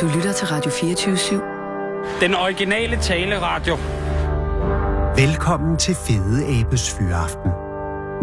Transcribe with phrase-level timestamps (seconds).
[0.00, 2.20] Du lytter til Radio 24-7.
[2.20, 3.76] Den originale taleradio.
[5.26, 7.50] Velkommen til Fede Abes Fyraften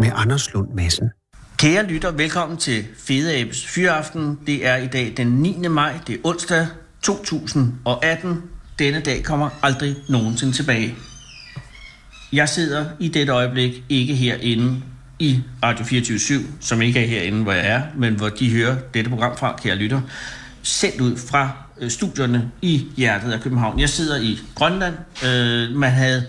[0.00, 1.10] med Anders Lund Madsen.
[1.56, 4.38] Kære lytter, velkommen til Fede Abes Fyraften.
[4.46, 5.68] Det er i dag den 9.
[5.68, 6.66] maj, det er onsdag
[7.02, 8.42] 2018.
[8.78, 10.94] Denne dag kommer aldrig nogensinde tilbage.
[12.32, 14.82] Jeg sidder i dette øjeblik ikke herinde
[15.18, 19.10] i Radio 24 som ikke er herinde, hvor jeg er, men hvor de hører dette
[19.10, 20.00] program fra, kære lytter,
[20.62, 23.80] sendt ud fra øh, studierne i hjertet af København.
[23.80, 24.94] Jeg sidder i Grønland.
[25.26, 26.26] Øh, man havde,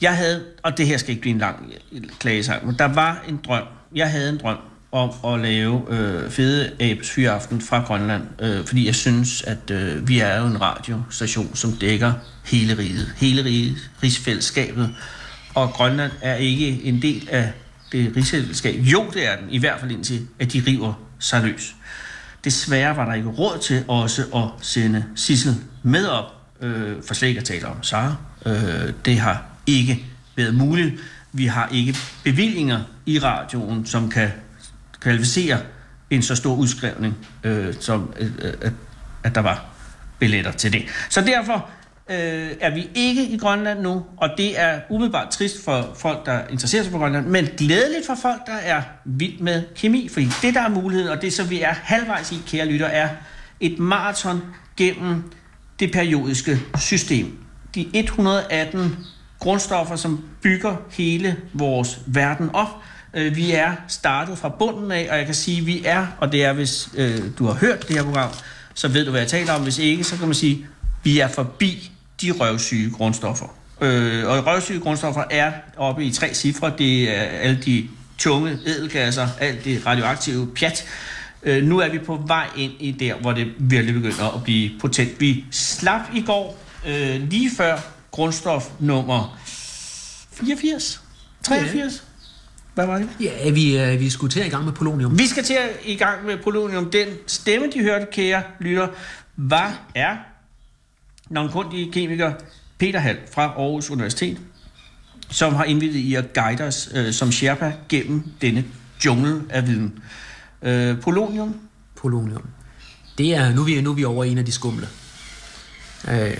[0.00, 3.24] jeg havde, og det her skal ikke blive en lang øh, klagesang, men der var
[3.28, 3.62] en drøm.
[3.94, 4.58] Jeg havde en drøm
[4.92, 10.08] om at lave øh, Fede Abes Fyraften fra Grønland, øh, fordi jeg synes, at øh,
[10.08, 12.12] vi er jo en radiostation, som dækker
[12.44, 14.94] hele riget, hele riget, rigsfællesskabet,
[15.54, 17.52] og Grønland er ikke en del af
[17.92, 18.80] det rigsfællesskab.
[18.80, 21.74] Jo, det er den, i hvert fald indtil, at de river sig løs.
[22.44, 27.28] Desværre var der ikke råd til også at sende Sissel med op, øh, for slet
[27.28, 28.16] ikke at tale om Sara.
[28.46, 30.04] Øh, det har ikke
[30.36, 30.94] været muligt.
[31.32, 34.30] Vi har ikke bevillinger i radioen, som kan
[35.00, 35.58] kvalificere
[36.10, 38.72] en så stor udskrivning, øh, som øh, øh at,
[39.24, 39.64] at der var
[40.18, 40.82] billetter til det.
[41.10, 41.68] Så derfor
[42.10, 46.40] øh, er vi ikke i Grønland nu, og det er umiddelbart trist for folk, der
[46.50, 50.54] interesserer sig for Grønland, men glædeligt for folk, der er vild med kemi, fordi det,
[50.54, 53.08] der er muligheden, og det, som vi er halvvejs i, kære lytter, er
[53.60, 54.42] et maraton
[54.76, 55.32] gennem
[55.80, 57.38] det periodiske system.
[57.74, 58.96] De 118
[59.38, 62.68] grundstoffer, som bygger hele vores verden op.
[63.14, 66.32] Øh, vi er startet fra bunden af, og jeg kan sige, at vi er, og
[66.32, 68.30] det er, hvis øh, du har hørt det her program,
[68.74, 69.62] så ved du, hvad jeg taler om.
[69.62, 70.68] Hvis ikke, så kan man sige, at
[71.04, 73.46] vi er forbi de røvsyge grundstoffer.
[73.80, 76.72] Øh, og røvsyge grundstoffer er oppe i tre cifre.
[76.78, 80.86] Det er alle de tunge edelgasser, alt det radioaktive pjat.
[81.42, 84.70] Øh, nu er vi på vej ind i der, hvor det virkelig begynder at blive
[84.80, 85.20] potent.
[85.20, 87.78] Vi slap i går øh, lige før
[88.10, 89.38] grundstof nummer
[90.32, 91.02] 84,
[91.42, 91.74] 83.
[91.74, 91.88] Ja.
[92.74, 93.08] Hvad var det?
[93.20, 95.18] Ja, vi, øh, vi skulle til i gang med polonium.
[95.18, 96.90] Vi skal til at i gang med polonium.
[96.90, 98.88] Den stemme, de hørte, kære lytter,
[99.36, 100.16] var, er
[101.30, 102.32] navnkundige kemiker
[102.78, 104.38] Peter Hall fra Aarhus Universitet,
[105.30, 108.64] som har indvidet i at guide os øh, som Sherpa gennem denne
[109.04, 109.98] jungle af viden.
[110.62, 111.54] Øh, polonium?
[111.96, 112.48] Polonium.
[113.18, 114.88] Det er, nu er vi, nu er vi over en af de skumle.
[116.08, 116.36] Øh,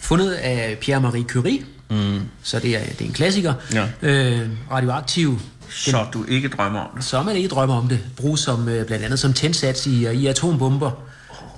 [0.00, 2.20] fundet af Pierre-Marie Curie, mm.
[2.42, 3.54] så det er, det er en klassiker.
[3.72, 3.88] Ja.
[4.02, 5.40] Øh, radioaktiv.
[5.68, 7.04] Så du ikke drømmer om det?
[7.04, 8.00] Så man ikke drømmer om det.
[8.16, 10.90] Bruges som, øh, blandt andet som tændsats i, i atombomber.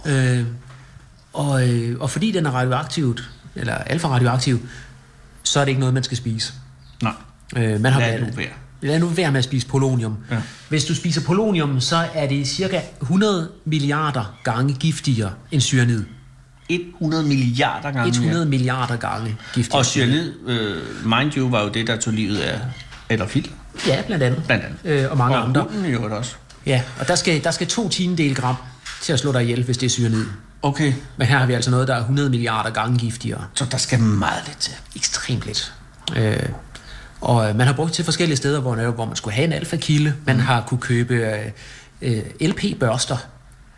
[0.07, 0.45] Øh,
[1.37, 4.69] og, øh, og fordi den er radioaktivt, eller alfa radioaktiv,
[5.43, 6.53] så er det ikke noget, man skal spise.
[7.03, 7.13] Nej.
[7.57, 8.47] Øh, man har Lad nu være.
[8.83, 10.17] Lad nu være med at spise polonium.
[10.31, 10.37] Ja.
[10.69, 16.05] Hvis du spiser polonium, så er det cirka 100 milliarder gange giftigere end cyanid.
[16.69, 18.45] 100 milliarder gange 100 mere.
[18.47, 19.79] milliarder gange giftigere.
[19.81, 20.77] Og cyanid, øh,
[21.07, 22.61] mind you, var jo det, der tog livet af
[23.09, 23.53] Adolf Hitler,
[23.87, 24.43] Ja, blandt andet.
[24.47, 24.79] blandt andet.
[25.05, 25.67] Øh, og mange og andre.
[25.87, 26.35] øvrigt også.
[26.67, 28.55] Ja, og der skal, der skal to tiendedel gram
[29.03, 30.25] til at slå dig ihjel, hvis det er cyanid.
[30.67, 33.45] Okay, Men her har vi altså noget, der er 100 milliarder gange giftigere.
[33.55, 34.73] så der skal meget lidt til.
[34.97, 35.73] ekstremt lidt.
[36.17, 36.37] Øh,
[37.21, 40.15] og øh, man har brugt til forskellige steder, hvor, hvor man skulle have en alfakilde.
[40.27, 41.45] Man har kunne købe øh,
[42.03, 43.17] øh, LP-børster.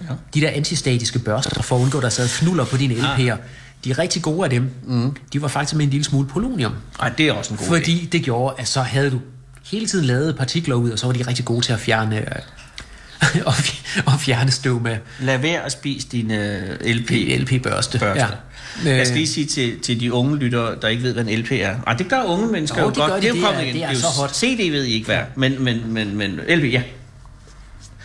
[0.01, 0.07] Ja.
[0.35, 3.37] De der antistatiske børster, for at undgå, at der sad fnuller på dine LP'er.
[3.85, 4.71] De er rigtig gode af dem.
[4.85, 5.17] Mm.
[5.33, 6.75] De var faktisk med en lille smule polonium.
[7.01, 7.71] Ej, det er også en god idé.
[7.71, 9.21] Fordi det gjorde, at så havde du
[9.65, 12.43] hele tiden lavet partikler ud, og så var de rigtig gode til at fjerne, øh,
[13.23, 13.49] fj-
[14.13, 16.37] og fjerne støv med Lad være at spise din uh,
[16.87, 17.11] LP.
[17.11, 17.99] LP-børste.
[17.99, 18.27] Børste.
[18.85, 18.97] Ja.
[18.97, 21.53] Jeg skal lige sige til, til de unge lyttere, der ikke ved, hvad en LP
[21.53, 21.77] er.
[21.87, 23.13] Ej, det gør unge mennesker Jo, jo det godt.
[23.13, 23.29] gør de.
[23.29, 23.75] jo Det kommet er- ind.
[23.75, 24.37] det er jo så hot.
[24.37, 26.83] CD ved I ikke hvad, men, men, men, men LP, ja.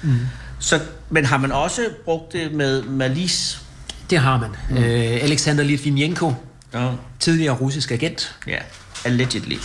[0.01, 0.19] Mm.
[0.59, 3.61] Så, men har man også brugt det med Malis?
[4.09, 4.49] Det har man.
[4.69, 4.77] Mm.
[4.77, 6.33] Øh, Alexander Litvinenko,
[6.73, 6.89] Ja.
[7.19, 8.35] tidligere russisk agent.
[8.47, 8.57] Ja,
[9.05, 9.55] allegedly.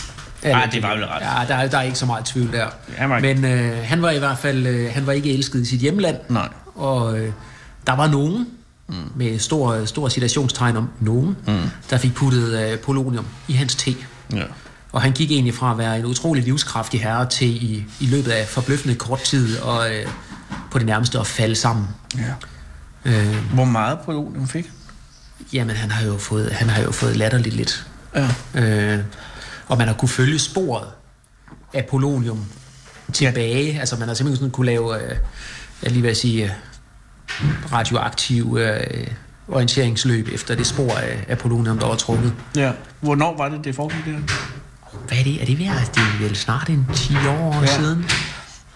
[0.43, 1.21] Nej, det var vel ret.
[1.21, 2.67] Ja, der, er- der er ikke så meget tvivl der.
[2.97, 5.61] Han var ikke- Men øh, han var i hvert fald øh, han var ikke elsket
[5.61, 6.17] i sit hjemland.
[6.29, 6.49] Nej.
[6.75, 7.31] Og øh,
[7.87, 8.47] der var nogen,
[8.87, 8.95] mm.
[9.15, 11.57] med stor, stor citationstegn om nogen, mm.
[11.89, 13.95] der fik puttet øh, polonium i hans te.
[14.33, 14.43] Ja.
[14.91, 18.31] Og han gik egentlig fra at være en utrolig livskraftig herre til i, i løbet
[18.31, 20.05] af forbløffende kort tid og øh,
[20.71, 21.87] på det nærmeste at falde sammen.
[22.17, 22.33] ja.
[23.05, 24.71] Øh, Hvor meget polonium fik?
[25.53, 27.87] jamen, han har jo fået, han har jo fået latterligt lidt.
[28.15, 28.27] Ja.
[28.55, 28.99] Øh,
[29.69, 30.87] og man har kunne følge sporet
[31.73, 32.45] af polonium
[33.13, 33.73] tilbage.
[33.73, 33.79] Ja.
[33.79, 35.17] Altså man har simpelthen sådan kunne lave, øh,
[35.83, 36.51] jeg lige vil sige, øh,
[37.73, 39.07] radioaktiv øh,
[39.47, 42.33] orienteringsløb efter det spor af, af polonium, der var trukket.
[42.55, 42.71] ja.
[43.01, 44.19] Hvornår var det, det foregik der?
[45.07, 45.41] Hvad er det?
[45.41, 47.65] Er det ved at, det er vel snart en 10 år ja.
[47.65, 48.05] siden?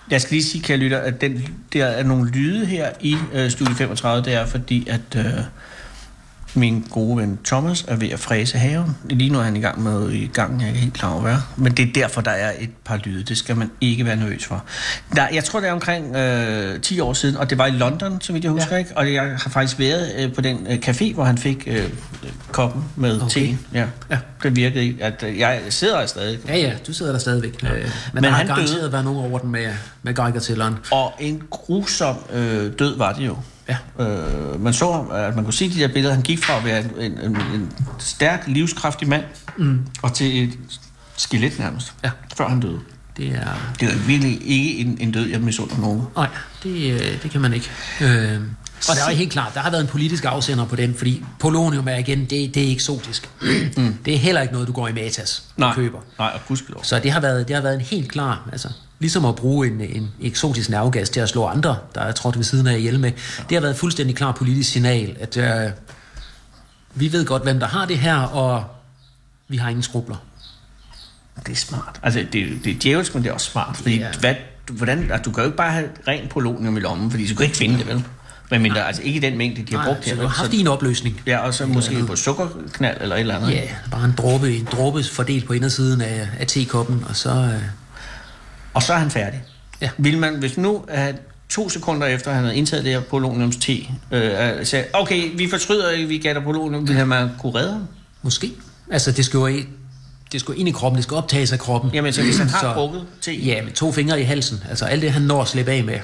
[0.10, 3.52] Jeg skal lige sige, kære lytter, at den, der er nogle lyde her i øh,
[3.52, 5.26] Studie 35, det er fordi, at øh,
[6.56, 8.98] Min gode ven Thomas er ved at fræse haven.
[9.10, 11.22] Lige nu er han i gang med i gang, jeg er ikke helt klar over
[11.22, 11.36] hvad.
[11.58, 13.24] Men det er derfor, der er et par lyde.
[13.24, 14.64] Det skal man ikke være nervøs for.
[15.16, 18.22] Der, jeg tror, det er omkring øh, 10 år siden, og det var i London,
[18.22, 18.78] så vidt jeg husker, ja.
[18.78, 18.98] ikke?
[18.98, 21.90] Og jeg har faktisk været øh, på den øh, café, hvor han fik øh,
[22.52, 23.30] koppen med Okay.
[23.30, 23.60] teen.
[23.74, 23.86] Ja.
[24.12, 24.18] ja.
[24.44, 25.04] Det virkede ikke.
[25.04, 26.40] At, øh, jeg sidder her stadig.
[26.48, 27.64] Ja, ja, du sidder der stadigvæk.
[27.64, 27.68] Ja.
[27.74, 28.92] Øh, men, Men der han har garanteret døde.
[28.92, 29.68] været nogen over den med,
[30.04, 30.76] med Geiger-tælleren.
[30.92, 33.38] Og en grusom øh, død var det jo.
[33.70, 34.04] Ja.
[34.04, 36.14] Øh, man så, at man kunne se de der billeder.
[36.14, 39.24] Han gik fra at være en, en, en, stærk, livskraftig mand,
[39.58, 39.80] mm.
[40.02, 40.60] og til et
[41.18, 42.10] skelet nærmest, Ja.
[42.38, 42.80] før han døde.
[43.18, 43.74] Det er...
[43.80, 46.02] Det er virkelig ikke en, en død, jeg misunder nogen.
[46.16, 46.28] Nej,
[46.64, 47.70] det, øh, det kan man ikke.
[48.02, 48.42] Øh,
[48.90, 51.88] og der er helt klart, der har været en politisk afsender på den, fordi polonium
[51.88, 53.30] er igen, det, det er eksotisk.
[53.78, 53.98] Mm.
[54.06, 56.00] Det er heller ikke noget, du går i Matas og køber.
[56.20, 56.84] nej, og gudskelov.
[56.84, 58.68] Så det har været, det har været en helt klar, altså
[59.00, 62.44] ligesom at bruge en, en eksotisk nervegas til at slå andre, der er trådt ved
[62.44, 63.12] siden af ihjel med.
[63.50, 65.72] Det har været et fuldstændig klar politisk signal, at øh,
[66.96, 68.64] vi ved godt, hvem der har det her, og
[69.48, 70.16] vi har ingen skrubler.
[71.46, 72.00] Det er smart.
[72.04, 73.78] Altså, det, det er djævelsk, men det er også smart.
[73.78, 74.08] Fordi, Ja.
[74.20, 74.36] hvad,
[74.72, 77.46] hvordan, altså, du kan jo ikke bare have ren polonium i lommen, fordi du kan
[77.46, 78.04] ikke finde det, vel?
[78.54, 80.16] Men mindre, altså ikke i den mængde, de har brugt så her.
[80.16, 80.30] du vel?
[80.30, 81.22] har haft en opløsning.
[81.28, 83.52] Ja, og så måske på sukkerknald eller et eller andet.
[83.52, 83.62] Ja,
[83.92, 87.30] bare en dråbe, en dråbe fordelt på indersiden af, af tekoppen, og så...
[87.30, 87.62] Øh,
[88.74, 89.44] Og så er han færdig.
[89.82, 89.90] Ja.
[89.98, 91.16] Vil man, hvis nu uh,
[91.50, 93.74] to sekunder efter, at han havde indtaget det her poloniums te,
[94.12, 97.88] øh, sagde, okay, vi fortryder, at vi gav dig polonium, vil man kunne redde ham?
[98.22, 98.52] Måske.
[98.92, 99.66] Altså, det skal jo i,
[100.32, 101.92] det skal ind i kroppen, det skal optages af kroppen.
[101.94, 104.64] Jamen, så hvis han har drukket te, Ja, med to fingre i halsen.
[104.70, 106.00] Altså, alt det, han når at slippe af med.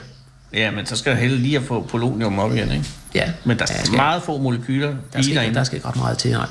[0.53, 2.85] Ja, men så skal jeg hellere lige at få polonium op igen, ikke?
[3.15, 3.31] Ja.
[3.45, 5.55] Men der Ja, er skal- meget få molekyler Der i skal, derinde.
[5.55, 6.47] der skal ikke ret meget til, nej.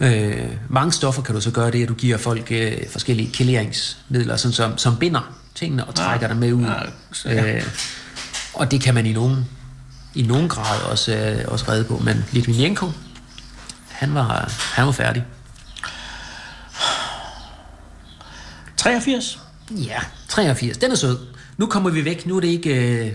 [0.00, 4.36] Øh, mange stoffer kan du så gøre det, at du giver folk øh, forskellige keleringsmidler,
[4.36, 6.30] sådan som, som binder tingene og trækker Ah.
[6.30, 6.64] dem med ud.
[6.64, 7.56] Ah, så ja.
[7.56, 7.62] øh,
[8.54, 9.46] og det kan man i nogen,
[10.14, 11.98] i nogen grad også, øh, også redde på.
[11.98, 12.86] Men Litvinenko,
[13.88, 15.24] han var, han var færdig.
[18.76, 19.38] 83.
[19.70, 19.98] Ja,
[20.28, 20.78] 83.
[20.78, 21.18] Den er sød.
[21.56, 22.26] Nu kommer vi væk.
[22.26, 23.12] Nu er det ikke øh,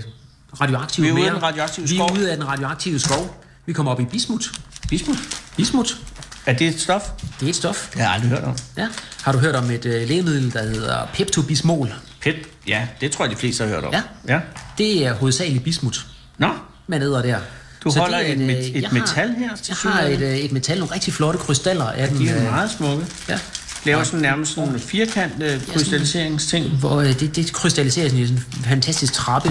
[0.61, 2.07] radioaktivt Vi er ude af den radioaktive Vi skov.
[2.09, 3.44] er ude af den radioaktive skov.
[3.65, 4.51] Vi kommer op i bismut.
[4.89, 5.17] Bismut.
[5.57, 5.97] Bismut,
[6.45, 7.01] Er det et stof?
[7.39, 7.88] det er et stof.
[7.94, 8.55] Det har jeg aldrig hørt om.
[8.77, 8.88] Ja.
[9.23, 11.88] Har du hørt om et øh, lægemiddel, der hedder Pepto-Bismol?
[12.21, 12.35] Pep.
[12.67, 13.94] Ja, det tror jeg, de fleste har hørt om.
[13.94, 14.01] Ja.
[14.27, 14.39] ja.
[14.77, 16.05] Det er hovedsageligt bismut,
[16.38, 16.50] Nå,
[16.88, 17.38] man æder der.
[17.83, 20.01] Du Så holder det er et met- et jeg metal har, her til Jeg har
[20.01, 22.17] et, øh, et metal, nogle rigtig flotte krystaller af den.
[22.19, 23.06] de er øh, meget smukke.
[23.29, 23.39] Ja.
[23.85, 26.65] Laver sådan nærmest sådan en firkant øh, krystalliseringsting.
[26.69, 29.49] Hvor øh, det, det krystalliseres i sådan en fantastisk trappe.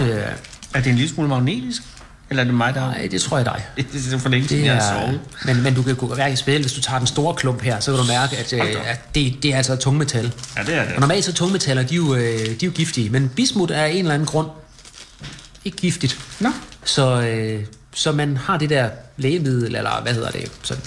[0.74, 1.82] Er det en lille smule magnetisk?
[2.30, 2.80] Eller er det mig, der...
[2.80, 3.64] Nej, det tror jeg dig.
[3.76, 5.20] Det er for længe siden, Det jeg har er, sovet.
[5.44, 7.90] men, men du kan gå hverken spille, hvis du tager den store klump her, så
[7.90, 8.60] vil du mærke, at, øh,
[8.90, 10.32] at det, det er altså et tungmetal.
[10.56, 10.94] Ja, det er det.
[10.94, 13.82] Og normalt så tungmetaller, de er, jo, øh, de er jo giftige, men bismut er
[13.82, 14.48] af en eller anden grund
[15.64, 16.18] ikke giftigt.
[16.40, 16.48] Nå.
[16.84, 17.64] Så, øh,
[17.94, 20.82] så man har det der lægemiddel, eller hvad hedder det, sådan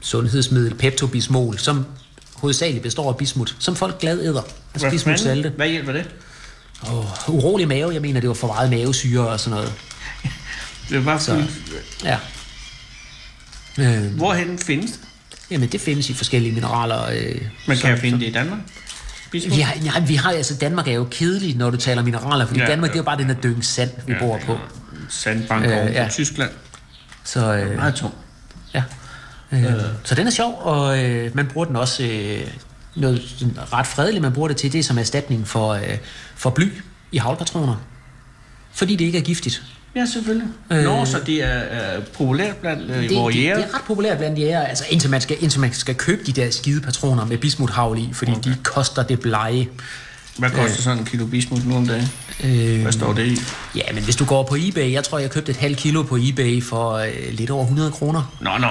[0.00, 1.86] sundhedsmiddel, peptobismol, som
[2.34, 4.42] hovedsageligt består af bismut, som folk glad æder.
[4.74, 5.48] Altså Hvad, bismut salte.
[5.56, 6.04] Hvad hjælper det?
[6.90, 9.72] Oh, urolig mave, jeg mener, det var for meget mavesyre og sådan noget.
[10.88, 11.44] Det bare Så-.
[12.04, 12.18] Ja.
[13.78, 15.00] Øh, Hvorhen findes det?
[15.50, 17.06] jamen, det findes i forskellige mineraler.
[17.10, 18.58] Øh, Man kan finde det i Danmark.
[19.30, 19.56] Bismut?
[19.56, 22.60] Vi har, nej, vi har, altså Danmark er jo kedelig, når du taler mineraler, fordi
[22.60, 22.92] Ja, ja, Danmark ja.
[22.92, 24.58] det er jo bare den der dynge sand, vi ja, bor på.
[25.08, 26.02] Sandbank Øh, øh, ja.
[26.02, 26.08] ja.
[26.08, 26.50] Tyskland.
[27.24, 28.14] Så, øh, Meget tung.
[28.74, 28.82] ja.
[29.52, 29.62] Øh,
[30.04, 32.40] så den er sjov, og øh, man bruger den også øh,
[32.94, 35.82] noget ret fredeligt, man bruger det til det som erstatning for, øh,
[36.36, 36.68] for bly
[37.12, 37.76] i havlpatroner.
[38.72, 39.62] Fordi det ikke er giftigt.
[39.96, 40.48] Ja, selvfølgelig.
[40.72, 43.56] Øh, Øh, Nå, så det er, er populært blandt øh, Det, det, vores det jæger.
[43.58, 46.50] er ret populært blandt jæger, altså indtil man skal, indtil man skal købe de der
[46.50, 48.50] skide patroner med bismuthavl i, fordi okay.
[48.50, 49.68] de koster det blege.
[50.38, 52.08] Hvad koster sådan en kilo bismut nu om dagen?
[52.44, 53.36] Øh, Hvad står det i?
[53.76, 56.16] ja, men hvis du går på eBay, jeg tror, jeg købte et halvt kilo på
[56.20, 58.36] eBay for øh, lidt over 100 kroner.
[58.40, 58.68] Nå, nå.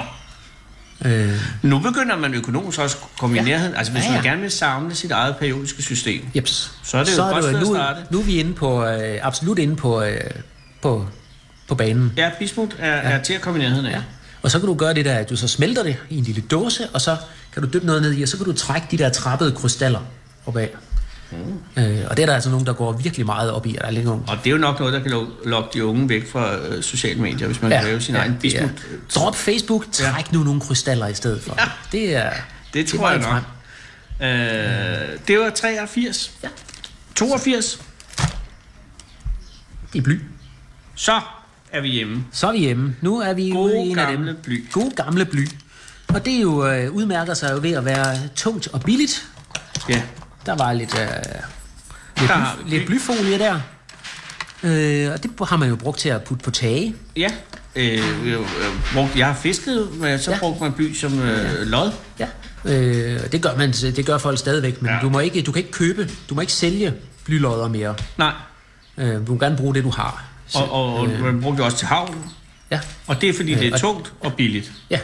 [1.05, 1.31] Øh,
[1.61, 3.41] Nu begynder man økonomisk også at komme ja.
[3.41, 3.75] i nærheden.
[3.75, 6.25] Altså, hvis Ja, ja, man gerne vil samle sit eget periodiske system.
[6.35, 6.71] jeps.
[6.83, 7.99] Så er det jo et godt at nu, starte.
[8.11, 10.19] nu er vi inde på, øh, absolut inde på, øh,
[10.81, 11.07] på,
[11.67, 12.13] på banen.
[12.17, 13.01] Ja, bismut er, ja.
[13.01, 13.91] er til at komme i nærheden af.
[13.91, 14.01] Ja.
[14.41, 16.41] Og så kan du gøre det der, at du så smelter det i en lille
[16.41, 17.17] dåse, og så
[17.53, 19.99] kan du dyppe noget ned i, og så kan du trække de der trappede krystaller
[20.45, 20.67] opad.
[21.31, 21.81] Mm.
[21.83, 23.75] Øh, og det er der altså nogen, der går virkelig meget op i.
[23.77, 25.85] Og der ligger nogle Og det er jo nok noget, der kan lo- lokke de
[25.85, 28.61] unge væk fra øh, sociale medier, hvis man ja, kan lave sin ja, egen det
[28.61, 28.69] er-
[29.15, 30.37] Drop Facebook, træk ja.
[30.37, 31.55] nu nogle krystaller i stedet for.
[31.59, 31.65] Ja.
[31.91, 32.31] Det er
[32.73, 33.29] Det tror er jeg nok.
[33.29, 33.43] frem.
[34.29, 36.31] Øh, det var 83.
[36.43, 36.47] Ja.
[37.15, 37.81] 82.
[39.93, 40.19] Det er bly.
[40.95, 41.21] Så
[41.71, 42.25] er vi hjemme.
[42.31, 42.95] Så er vi hjemme.
[43.01, 44.37] Nu er vi Gode ude i en af gamle dem.
[44.43, 44.71] bly.
[44.71, 45.47] Gode gamle bly.
[46.07, 49.27] Og det er jo, øh, udmærker sig jo ved at være tungt og billigt.
[49.89, 50.01] Ja.
[50.45, 51.07] Der var lidt, øh,
[52.17, 53.59] lidt, Der bly, lidt blyfolie der.
[54.63, 56.95] Øh, og det har man jo brugt til at putte på tage.
[57.17, 57.29] Ja,
[57.75, 58.37] øh, øh,
[58.93, 60.35] brugt, jeg har fisket, men så Ja.
[60.35, 60.39] ja.
[60.39, 61.91] brugte man bly som øh, lod.
[62.19, 62.27] Ja.
[62.65, 64.95] Øh, det, gør man, det gør folk stadigvæk, men ja.
[64.95, 65.01] Ja.
[65.01, 66.93] du, må ikke, du kan ikke købe, du må ikke sælge
[67.25, 67.95] blylodder mere.
[68.17, 68.33] Nej,
[68.97, 70.23] Øh, du må gerne bruge det, du har.
[70.47, 72.31] Så, og, og, øh, man brugte det også til havn.
[72.71, 72.79] ja.
[73.07, 74.71] Og det er fordi, det Øh, er og- tungt og billigt.
[74.89, 74.99] ja.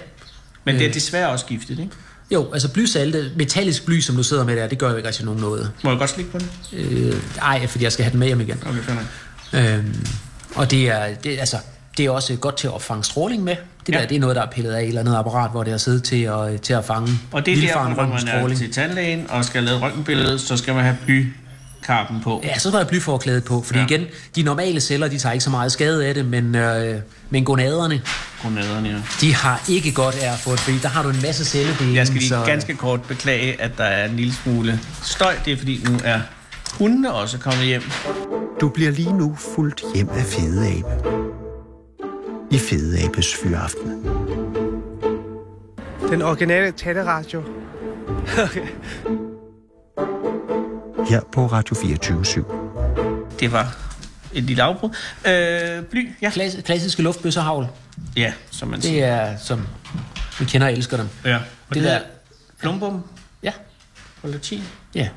[0.63, 0.93] Men det er Øh.
[0.93, 1.91] desværre også giftigt, ikke?
[2.31, 5.25] Jo, altså blysalte, metallisk bly, som du sidder med der, det gør jo ikke rigtig
[5.25, 5.71] nogen noget.
[5.83, 6.49] Må jeg godt slikke på det?
[6.73, 8.59] Øh, ej, fordi jeg skal have den med hjem igen.
[8.65, 9.75] Okay, fair.
[9.75, 10.05] Øhm,
[10.55, 11.57] og det er, det, altså,
[11.97, 13.55] det er også godt til at opfange stråling med.
[13.87, 13.99] Det, Ja.
[14.01, 15.77] der, det er noget, der er pillet af et eller andet apparat, hvor det har
[15.77, 19.25] siddet til at, til at fange Og det er derfor, når man er til tandlægen
[19.29, 20.97] og skal lave røntgenbillede, så skal man have
[21.87, 22.41] blykarpen på.
[22.43, 23.85] Ja, så skal jeg blyforklædet på, fordi ja.
[23.85, 27.45] Igen, de normale celler, de tager ikke så meget skade af det, men, øh, men
[27.45, 28.01] gonaderne,
[28.41, 28.95] Gronaderne, ja.
[29.21, 31.95] de har ikke godt af at få det, fordi der har du en masse celledele.
[31.95, 35.35] Jeg skal lige så, ganske kort beklage, at der er en lille smule støj.
[35.45, 36.19] Det er fordi, nu er
[36.73, 37.81] hundene også kommet hjem.
[38.61, 40.87] Du bliver lige nu fuldt hjem af Fede Abe.
[42.51, 43.91] I Fede Abes Fyraften.
[46.09, 47.43] Den originale taleradio.
[51.05, 52.25] Her på Radio 24
[53.39, 53.77] Det var
[54.33, 54.89] et lille afbrud.
[55.27, 56.29] Øh, bly, ja.
[56.29, 57.67] Klass, klassiske luftbøsserhavl,
[58.15, 59.05] Ja, som man det siger.
[59.05, 59.67] er som
[60.39, 61.09] vi kender og elsker dem.
[61.25, 61.35] Ja.
[61.35, 62.05] Og det det, der- der
[62.59, 63.03] plumbum
[63.43, 63.51] Ja,
[64.21, 64.63] på latin.
[64.95, 65.09] ja.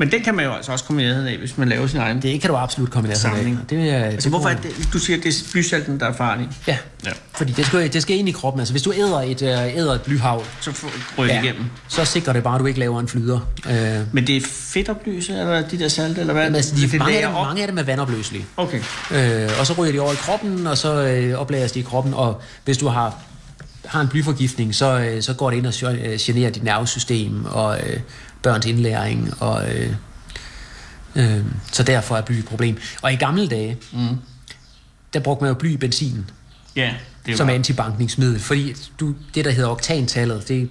[0.00, 1.98] Men den kan man jo altså også komme i nærheden af, hvis man laver sin
[2.00, 2.22] egen.
[2.22, 3.66] Det kan du absolut komme i nærheden af.
[3.70, 6.48] Det, er, Altså, hvorfor er det, du siger, at det er blysalten, der er farlig?
[6.66, 6.76] Ja,
[7.06, 7.10] Ja.
[7.36, 8.60] fordi det skal, det skal ind i kroppen.
[8.60, 11.64] Altså, hvis du æder et, øh, æder et blyhavl, Så får- det igennem.
[11.88, 13.40] så sikrer det bare, at du ikke laver en flyder.
[13.70, 13.74] Øh,
[14.12, 16.44] Men det er fedtoplyse, eller de der salte, eller hvad?
[16.44, 17.46] men altså, de, det mange, af dem, op?
[17.46, 18.44] mange af dem er vandopløselige.
[18.56, 18.80] Okay.
[19.10, 22.14] Øh, og så ryger de over i kroppen, og så øh, oplagres de i kroppen.
[22.14, 23.14] Og hvis du har,
[23.84, 27.78] har en blyforgiftning, så, øh, så går det ind og øh, generer dit nervesystem og
[28.42, 29.34] børns indlæring.
[29.42, 29.94] Og, øh,
[31.16, 32.78] øh, så derfor er bly et problem.
[33.02, 34.18] Og i gamle dage, mm.
[35.12, 36.30] der brugte man jo bly i benzinen.
[36.76, 36.94] Ja,
[37.26, 37.54] det som var...
[37.54, 40.68] antibankningsmiddel, fordi du, det, der hedder oktantallet, det,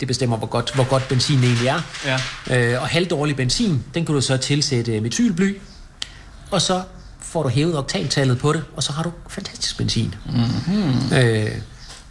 [0.00, 1.80] det bestemmer, hvor godt, hvor godt benzin egentlig er.
[2.48, 2.74] Ja.
[2.74, 5.56] Øh, og halvdårlig benzin, den kan du så tilsætte metylbly,
[6.50, 6.82] og så
[7.20, 10.14] får du hævet oktantallet på det, og så har du fantastisk benzin.
[10.26, 11.16] Mm-hmm.
[11.16, 11.50] Øh,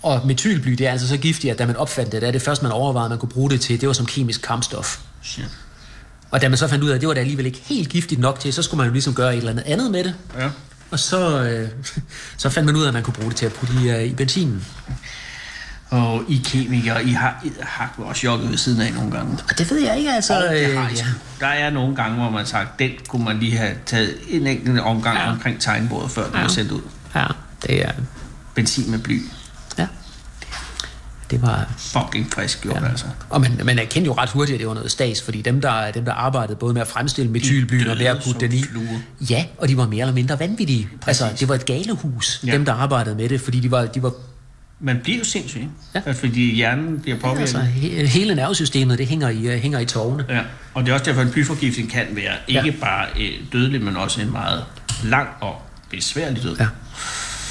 [0.04, 2.42] og metylbly, det er altså så giftigt, at da man opfandt det, det er det
[2.42, 4.98] første, man overvejede, man kunne bruge det til, det var som kemisk kampstof.
[5.24, 5.46] Shit.
[6.32, 8.22] Og da man så fandt ud af, at det var da alligevel ikke helt giftigt
[8.22, 10.16] nok til, så skulle man jo ligesom gøre et eller andet andet med det.
[10.40, 10.50] Ja.
[10.92, 11.70] Og så, øh,
[12.38, 14.04] så fandt man ud af, at man kunne bruge det til at putte i, øh,
[14.04, 14.66] i benzinen.
[15.90, 19.38] Og I kemikere, I har, I har også jogget ved siden af nogle gange.
[19.50, 20.38] Og det ved jeg ikke, altså.
[20.48, 21.08] Og det øh, har I sgu.
[21.40, 24.48] Der er nogle gange, hvor man har sagt, den kunne man lige have taget en
[24.48, 25.24] enkelt omgang Ja.
[25.24, 25.32] ja.
[25.32, 26.42] omkring tegnbordet, før den Ja.
[26.42, 26.82] var sendt ud.
[27.16, 27.26] ja,
[27.68, 27.92] det er...
[28.56, 29.22] Benzin med bly.
[31.34, 31.38] Ja.
[31.38, 31.74] Det var...
[31.78, 32.82] Fucking frisk gjort, Ja.
[32.84, 32.90] ja.
[32.90, 33.06] altså.
[33.30, 35.92] Og man, man erkendte jo ret hurtigt, at det var noget stas, fordi dem, der,
[35.92, 38.64] dem, der arbejdede både med at fremstille metylbly og med at putte den i,
[39.30, 40.90] ja, og de var mere eller mindre vanvittige.
[41.08, 42.48] Altså, det var et galehus, ja.
[42.48, 42.54] Ja.
[42.54, 44.12] dem, der arbejdede med det, fordi de var, de var
[44.80, 45.72] Man bliver jo sindssyg, ikke?
[45.96, 46.02] Ja.
[46.06, 46.12] Ja.
[46.12, 47.42] Fordi hjernen bliver påvirket.
[47.42, 50.26] altså, he, hele nervesystemet, det hænger i, uh, hænger i tårne.
[50.30, 50.40] Ja,
[50.74, 52.74] og det er også derfor, at en blyforgiftning kan være ikke Ja.
[52.82, 54.64] bare øh, dødelig, men også en meget
[55.04, 55.62] lang og
[55.92, 56.56] besværlig død.
[56.60, 56.68] Ja.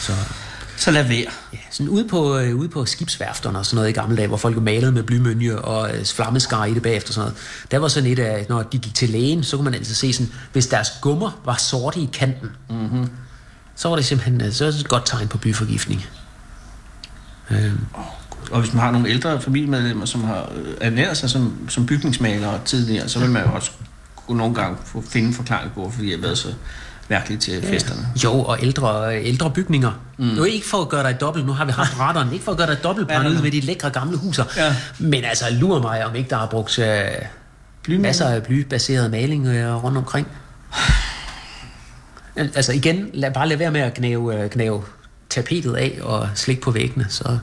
[0.01, 0.13] Så,
[0.77, 1.25] Så lad være.
[1.53, 4.37] ja, sådan ude på, øh, ude på skibsværfterne og sådan noget i gamle dage, hvor
[4.37, 7.37] folk malede med blymønje og øh, flammeskar i det bagefter sådan noget.
[7.71, 10.13] Der var sådan et af, når de gik til lægen, så kunne man altid se
[10.13, 13.11] sådan, hvis deres gummer var sorte i kanten, mm-hmm.
[13.77, 16.07] så var det simpelthen øh, så var det et godt tegn på blyforgiftning.
[17.51, 17.73] Øh,
[18.51, 22.61] Og hvis man har nogle ældre familiemedlemmer, som har øh, ernæret sig som, som bygningsmalere
[22.65, 23.71] tidligere, så vil man jo også
[24.17, 26.49] kunne nogle gange få finde en forklaring på, fordi jeg har været så
[27.09, 28.09] mærkeligt til festerne.
[28.25, 29.93] Jo, og ældre, ældre bygninger.
[30.19, 30.25] Mm.
[30.25, 32.53] Nu er ikke for at gøre dig dobbelt, nu har vi haft retteren, ikke for
[32.53, 33.43] at gøre dig dobbelt paranoid nej.
[33.43, 34.45] med de lækre gamle huser.
[34.57, 34.77] Ja.
[34.99, 39.85] Men altså, lurer mig, om ikke der har brugt øh, masser af blybaseret maling øh,
[39.85, 40.27] rundt omkring.
[42.37, 44.83] Altså igen, lad, bare lad være med at gnave, øh, gnave
[45.31, 47.07] tapetet af og slikke på væggene.
[47.09, 47.39] Så.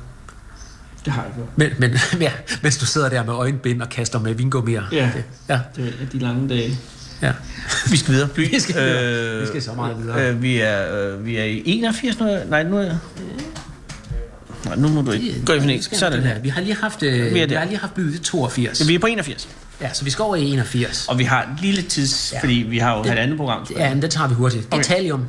[1.05, 1.47] Det har jeg gjort.
[1.55, 1.91] Men, men
[2.27, 4.83] ja, mens du sidder der med øjenbind og kaster med vingummier.
[4.91, 5.11] Ja.
[5.15, 6.77] Det, ja, Det er de lange dage.
[7.21, 7.31] Ja.
[7.91, 8.27] Vi skal videre.
[8.27, 8.49] Bly.
[8.49, 9.39] Vi skal videre.
[9.41, 10.29] Vi skal så meget videre.
[10.29, 12.25] Øh, vi, er, øh, vi er i 81 nu.
[12.49, 12.97] Nej, nu er jeg...
[14.65, 15.81] Nej, nu må du ikke gå i.
[15.81, 16.39] Skal Sådan der.
[16.39, 18.87] Vi har lige haft, øh, Vi vi har lige haft til 82.
[18.87, 19.47] Vi er på 81.
[19.81, 21.05] Ja, så vi skal over i 81.
[21.07, 22.37] Og vi har et lille tids, Ja.
[22.37, 22.41] ja.
[22.43, 23.67] fordi vi har jo et andet program.
[23.77, 24.65] Ja, men det tager vi hurtigt.
[24.65, 24.83] Det er Okay.
[24.83, 25.25] thallium.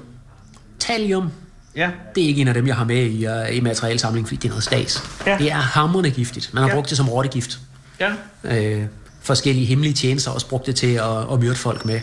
[0.81, 1.29] Thallium,
[1.77, 1.91] Ja.
[2.15, 4.45] det er ikke en af dem, jeg har med i, uh, i materialesamling, fordi det
[4.45, 5.03] er noget stas.
[5.27, 5.37] Ja.
[5.39, 6.55] Det er hammerende giftigt.
[6.55, 6.75] Man har Ja.
[6.75, 7.59] brugt det som rottegift.
[8.01, 8.11] Ja.
[8.45, 8.83] Øh,
[9.23, 12.01] forskellige hemmelige tjenester også brugt det til at, at myrde folk med.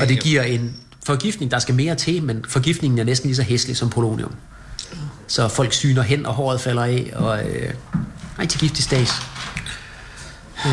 [0.00, 3.42] Og det giver en forgiftning, der skal mere til, men forgiftningen er næsten lige så
[3.42, 4.32] hæslig som polonium.
[5.26, 7.74] Så folk syner hen, og håret falder af, og øh,
[8.38, 9.10] rigtig giftig stas.
[10.66, 10.72] Øh,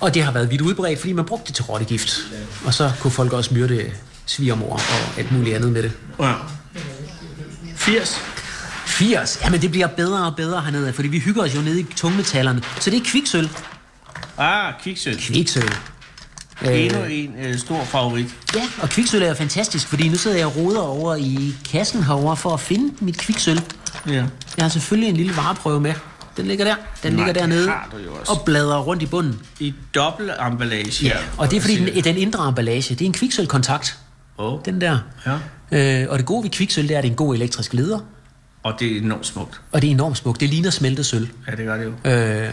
[0.00, 2.18] og det har været vidt udbredt, fordi man brugte det til rottegift.
[2.64, 3.90] Og så kunne folk også myrde
[4.26, 5.92] svigermor og alt muligt andet med det.
[6.20, 6.34] ja.
[7.76, 8.20] 80.
[8.86, 9.40] 80.
[9.44, 12.62] Jamen, det bliver bedre og bedre hernede, fordi vi hygger os jo nede i tungmetallerne.
[12.80, 13.50] Så det er kviksøl.
[14.38, 15.18] Ah, kviksøl.
[15.20, 15.70] Kviksøl.
[16.64, 18.26] Endnu en øh, stor favorit.
[18.54, 22.34] Ja, og kviksøl er fantastisk, fordi nu sidder jeg og roder over i kassen herover
[22.34, 23.60] for at finde mit kviksøl.
[24.06, 24.12] Ja.
[24.12, 24.24] Jeg
[24.58, 25.94] har selvfølgelig en lille vareprøve med.
[26.36, 26.74] Den ligger der.
[27.02, 27.70] Den Nej, ligger dernede
[28.28, 29.40] og bladrer rundt i bunden.
[29.60, 31.06] I dobbelt emballage.
[31.06, 33.98] Ja, og det er fordi, den, den indre emballage, det er en kviksølkontakt.
[34.38, 34.60] Oh.
[34.64, 34.98] Den der.
[35.72, 36.02] Ja.
[36.02, 37.98] Øh, og det gode ved kviksøl, det er, at det er en god elektrisk leder.
[38.62, 39.60] Og det er enormt smukt.
[39.72, 40.40] Og det er enormt smukt.
[40.40, 41.28] Det ligner smeltet sølv.
[41.46, 42.10] Ja, det gør det jo.
[42.10, 42.52] Øh,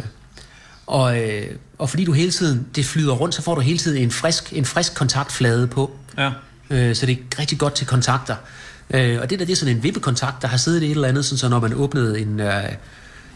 [0.88, 1.44] og, øh,
[1.78, 4.54] og fordi du hele tiden, det flyder rundt, så får du hele tiden en frisk,
[4.54, 5.96] en frisk kontaktflade på.
[6.18, 6.32] Ja.
[6.70, 8.36] Øh, så det er rigtig godt til kontakter.
[8.90, 11.08] Øh, og det der, det er sådan en vippekontakt, der har siddet i et eller
[11.08, 12.64] andet, sådan, så når man åbnede en, øh,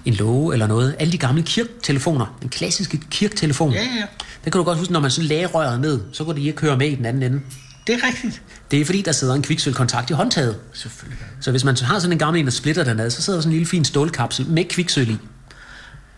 [0.06, 0.96] en låge eller noget.
[1.00, 3.72] Alle de gamle kirktelefoner, den klassiske kirktelefon.
[3.72, 4.06] Ja, ja.
[4.46, 6.58] Der kan du godt huske, når man så lagde røret ned, så kunne de ikke
[6.58, 7.42] køre med i den anden ende.
[7.88, 8.42] Det er rigtigt.
[8.72, 10.58] Det er fordi, der sidder en kviksølkontakt i håndtaget.
[10.74, 11.26] Selvfølgelig.
[11.42, 13.52] Så hvis man har sådan en gammel en, der splitter dernede, så sidder der sådan
[13.52, 15.18] en lille fin stålkapsel med kviksøl i.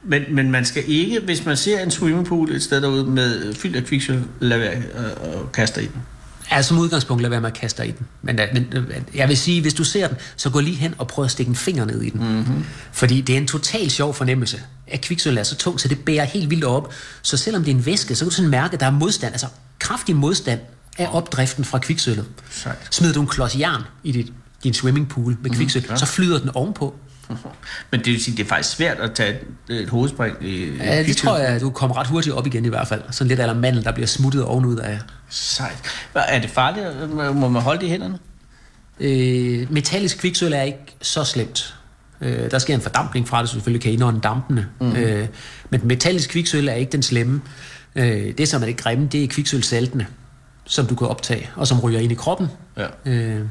[0.03, 3.75] Men, men man skal ikke, hvis man ser en swimmingpool et sted derude med fyldt
[3.75, 6.01] af kviksøl, lade være og, og kaste i den.
[6.51, 8.07] Ja, som udgangspunkt lad være med at kaste i den.
[8.21, 10.93] Men, øh, men øh, jeg vil sige, hvis du ser den, så gå lige hen
[10.97, 12.21] og prøv at stikke en finger ned i den.
[12.21, 12.65] Mm-hmm.
[12.91, 16.25] Fordi det er en total sjov fornemmelse, at kviksøl er så tungt, så det bærer
[16.25, 16.93] helt vildt op.
[17.21, 19.33] Så selvom det er en væske, så kan du sådan mærke, at der er modstand,
[19.33, 19.47] altså
[19.79, 20.59] kraftig modstand
[20.97, 22.25] af opdriften fra kviksølvet.
[22.91, 25.95] Smider du en klods jern i dit, din swimmingpool med kviksøl, ja.
[25.95, 26.95] så flyder den ovenpå.
[27.91, 31.05] Men det vil sige, det er faktisk svært at tage et, hovedspring i Ja, det
[31.05, 31.27] kviksølv.
[31.27, 33.01] tror jeg, du kommer ret hurtigt op igen i hvert fald.
[33.11, 34.99] Sådan lidt eller mandel, der bliver smuttet ovenud af.
[35.29, 35.77] Sejt.
[36.15, 36.85] Er det farligt?
[37.35, 38.19] Må man holde det i hænderne?
[38.99, 41.75] Øh, metallisk kviksøl er ikke så slemt.
[42.21, 44.67] Øh, der sker en fordampning fra det, så selvfølgelig kan indånde dampene.
[44.81, 44.95] Mm.
[44.95, 45.27] Øh,
[45.69, 47.41] men metallisk kviksøl er ikke den slemme.
[47.95, 50.07] Øh, det, som er det grimme, det er kviksølsaltene,
[50.65, 52.47] som du kan optage, og som ryger ind i kroppen.
[52.77, 52.87] Ja.
[53.05, 53.45] Øh,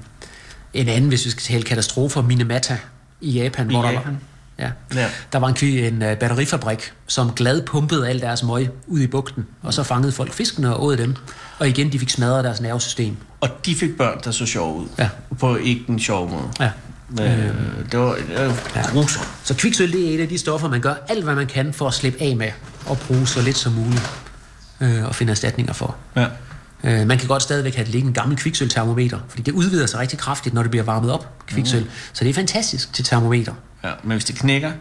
[0.74, 2.78] en anden, hvis vi skal tale katastrofer, Minamata
[3.20, 3.70] i Japan.
[3.70, 4.18] I hvor Der, Japan?
[4.58, 5.08] var, ja, Ja.
[5.32, 9.46] der var en, en uh, batterifabrik, som glad pumpede al deres møg ud i bugten,
[9.62, 11.16] og så fangede folk fiskene og åd dem.
[11.58, 13.16] Og igen, de fik smadret deres nervesystem.
[13.40, 14.86] Og de fik børn, der så sjov ud.
[14.98, 15.08] Ja.
[15.38, 16.42] På ikke en sjov måde.
[16.60, 16.70] Ja.
[17.24, 17.54] Øh,
[17.92, 18.82] det var, det var Ja.
[18.92, 19.28] grusomt.
[19.44, 21.86] Så kviksøl, det er et af de stoffer, man gør alt, hvad man kan for
[21.88, 22.50] at slippe af med,
[22.86, 24.10] og bruge så lidt som muligt,
[24.80, 25.96] øh, og finde erstatninger for.
[26.16, 26.26] Ja.
[26.84, 30.00] Øh, man kan godt stadigvæk have det liggende en gammel kviksøltermometer, fordi det udvider sig
[30.00, 31.82] rigtig kraftigt, når det bliver varmet op, kviksøl.
[31.82, 31.90] Mm.
[32.12, 33.52] Så det er fantastisk til termometer.
[33.84, 33.90] ja.
[34.02, 34.72] Men hvis det knækker,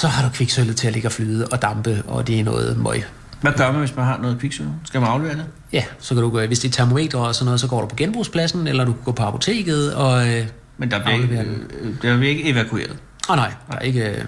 [0.00, 2.76] Så har du kviksølvet til at ligge og flyde og dampe, og det er noget
[2.78, 3.04] møg.
[3.40, 4.66] hvad gør man, hvis man har noget kviksøl?
[4.84, 5.44] Skal man aflevere det?
[5.72, 7.86] Ja, så kan du gå, hvis det er termometer og sådan noget, så går du
[7.86, 10.28] på genbrugspladsen, eller du kan gå på apoteket, og...
[10.28, 10.46] Øh,
[10.78, 11.38] Men der bliver, ikke,
[11.80, 12.96] øh, der bliver ikke evakueret.
[13.28, 14.22] oh, nej, der er ikke, øh, det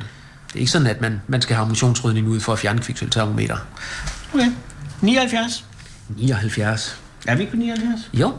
[0.55, 3.57] er ikke sådan, at man, man skal have ammunitionsrydning ud for at fjerne kviksøltermometer.
[4.35, 4.53] Okay.
[5.01, 5.65] 79.
[6.09, 7.01] 79.
[7.27, 8.11] Er vi ikke på 79?
[8.15, 8.35] Jo,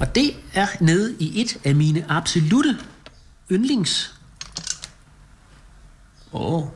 [0.00, 2.76] og det er nede i et af mine absolute
[3.50, 4.18] yndlingsstoffer.
[6.32, 6.66] Åh, oh,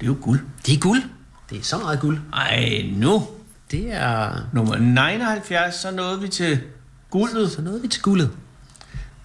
[0.00, 0.40] det er jo guld.
[0.66, 1.02] Det er guld.
[1.50, 2.18] Det er så meget guld.
[2.32, 3.26] Ej, nu.
[3.70, 6.60] Det er Nummer 79, så nåede vi til
[7.10, 7.50] guldet.
[7.52, 8.30] så noget vi til guldet.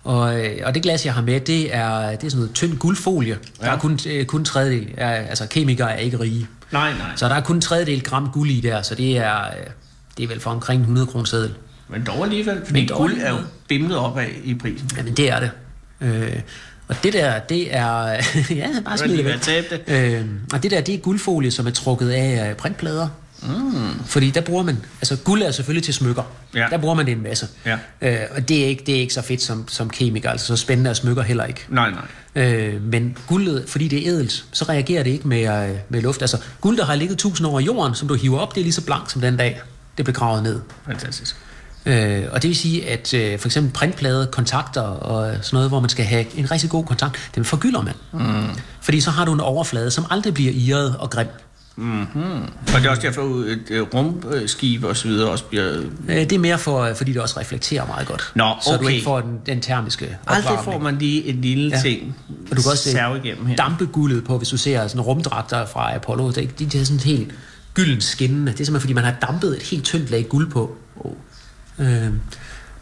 [0.03, 2.77] Og, øh, og det glas, jeg har med, det er, det er sådan noget tynd
[2.77, 3.33] guldfolie.
[3.59, 3.73] Der Ja.
[3.75, 4.93] er kun, øh, kun tredjedel.
[4.97, 6.47] Ja, altså, kemikere er ikke rige.
[6.71, 7.07] Nej, nej.
[7.15, 9.51] Så der er kun en tredjedel gram guld i der, så det er, øh,
[10.17, 11.53] det er vel for omkring 100 kroner seddel.
[11.87, 14.89] Men dog alligevel, fordi Men dog guld er jo bimlet opad i prisen.
[14.97, 15.51] Jamen, det er det.
[16.01, 16.39] Øh,
[16.87, 18.01] og det der, det er...
[18.61, 19.83] ja, bare smid det væk.
[19.87, 23.07] Øh, og det der, det er guldfolie, som er trukket af øh, printplader.
[23.47, 24.05] Mm.
[24.05, 24.77] Fordi der bruger man...
[25.01, 26.23] Altså, guld er selvfølgelig til smykker.
[26.55, 26.67] Ja.
[26.71, 27.47] Der bruger man en masse.
[27.65, 27.77] Ja.
[28.01, 30.29] Øh, og det er, ikke, det er ikke så fedt som, som kemiker.
[30.29, 31.65] Altså, så spændende er smykker heller ikke.
[31.69, 32.43] Nej, nej.
[32.43, 36.21] Øh, men guldet, fordi det er ædelt, så reagerer det ikke med, øh, med luft.
[36.21, 38.65] Altså, guld, der har ligget tusind år i jorden, som du hiver op, det er
[38.65, 39.61] lige så blankt som den dag,
[39.97, 40.61] det blev gravet ned.
[40.85, 41.35] Fantastisk.
[41.85, 45.79] Øh, og det vil sige, at øh, for eksempel printplade, kontakter og sådan noget, hvor
[45.79, 47.93] man skal have en rigtig god kontakt, dem forgylder man.
[48.13, 48.59] Mm.
[48.81, 51.27] Fordi så har du en overflade, som aldrig bliver irret og grim.
[51.77, 55.81] Og det er også derfor, at et øh, rumskib og så videre også bliver...
[56.07, 58.31] Øh, det er mere for, øh, fordi det også reflekterer meget godt.
[58.35, 58.89] Nå, Så du okay.
[58.93, 61.81] ikke får den, den termiske Aldrig får man lige en lille Ja.
[61.81, 62.15] ting
[62.51, 63.55] Og du kan også se igennem her.
[63.55, 66.31] dampeguldet på, hvis du ser sådan rumdragter fra Apollo.
[66.31, 67.31] Det, de, de er sådan helt
[67.73, 68.51] gylden skinnende.
[68.51, 70.77] Det er simpelthen, fordi man har dampet et helt tyndt lag guld på.
[70.95, 71.11] Oh.
[71.79, 72.13] Øh,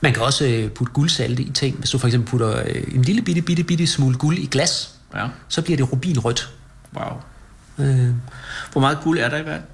[0.01, 1.77] man kan også øh, putte guldsalte i ting.
[1.77, 4.89] Hvis du for eksempel putter øh, en lille bitte, bitte, bitte smule guld i glas,
[5.15, 5.25] Ja.
[5.47, 6.49] så bliver det rubinrødt.
[6.95, 7.06] Wow.
[7.80, 8.10] Øh,
[8.72, 9.66] Hvor meget guld er der i verden?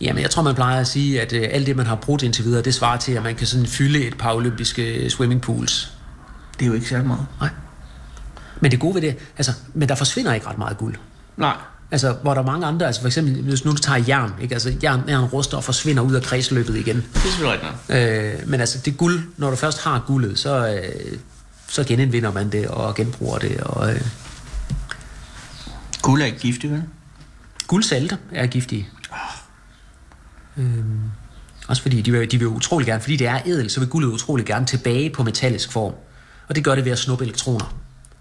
[0.00, 2.44] jamen, jeg tror, man plejer at sige, at øh, alt det, man har brugt indtil
[2.44, 5.92] videre, det svarer til, at man kan sådan fylde et par olympiske swimmingpools.
[6.58, 7.26] Det er jo ikke særlig meget.
[7.40, 7.50] Nej.
[8.60, 10.94] Men det gode ved det, altså, men der forsvinder ikke ret meget guld.
[11.36, 11.56] Nej.
[11.90, 14.54] Altså, hvor der er mange andre, altså for eksempel, hvis nu du tager jern, ikke?
[14.54, 16.96] Altså, jern, jern ruster og forsvinder ud af kredsløbet igen.
[16.96, 18.42] Det er selvfølgelig rigtigt.
[18.42, 21.18] Øh, men altså, det guld, når du først har guldet, så, øh,
[21.68, 23.60] så genindvinder man det og genbruger det.
[23.60, 24.00] Og, øh,
[26.02, 26.82] Guld er ikke giftig, vel?
[27.66, 28.88] Guldsalte er giftige.
[30.56, 31.00] Øhm,
[31.68, 34.08] også fordi de vil, de vil utrolig gerne, fordi det er edel, så vil guldet
[34.08, 35.92] utrolig gerne tilbage på metallisk form.
[36.48, 37.74] Og det gør det ved at snuppe elektroner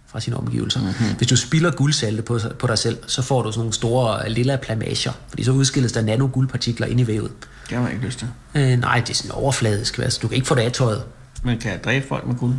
[0.07, 0.79] fra sine omgivelser.
[0.79, 1.15] Mm-hmm.
[1.17, 4.31] Hvis du spilder guldsalte på, på dig selv, så får du sådan nogle store øh,
[4.31, 7.31] lilla plamager, fordi så udskilles der nanoguldpartikler ind i vævet.
[7.69, 8.27] Det har man ikke lyst til.
[8.55, 9.97] Øh, nej, det er sådan overfladisk.
[9.97, 11.03] Altså, du kan ikke få det af tøjet.
[11.43, 12.55] Men kan jeg dræbe folk med guld?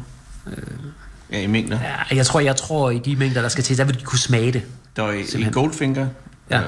[0.47, 0.57] Øh.
[1.33, 1.79] Ja, i mængder.
[1.83, 4.19] Ja, jeg tror, jeg tror, i de mængder, der skal til, der vil de kunne
[4.19, 4.63] smage det.
[4.97, 5.53] Der var i, i Simpelthen.
[5.53, 6.07] Goldfinger,
[6.51, 6.61] Ja.
[6.61, 6.65] øh,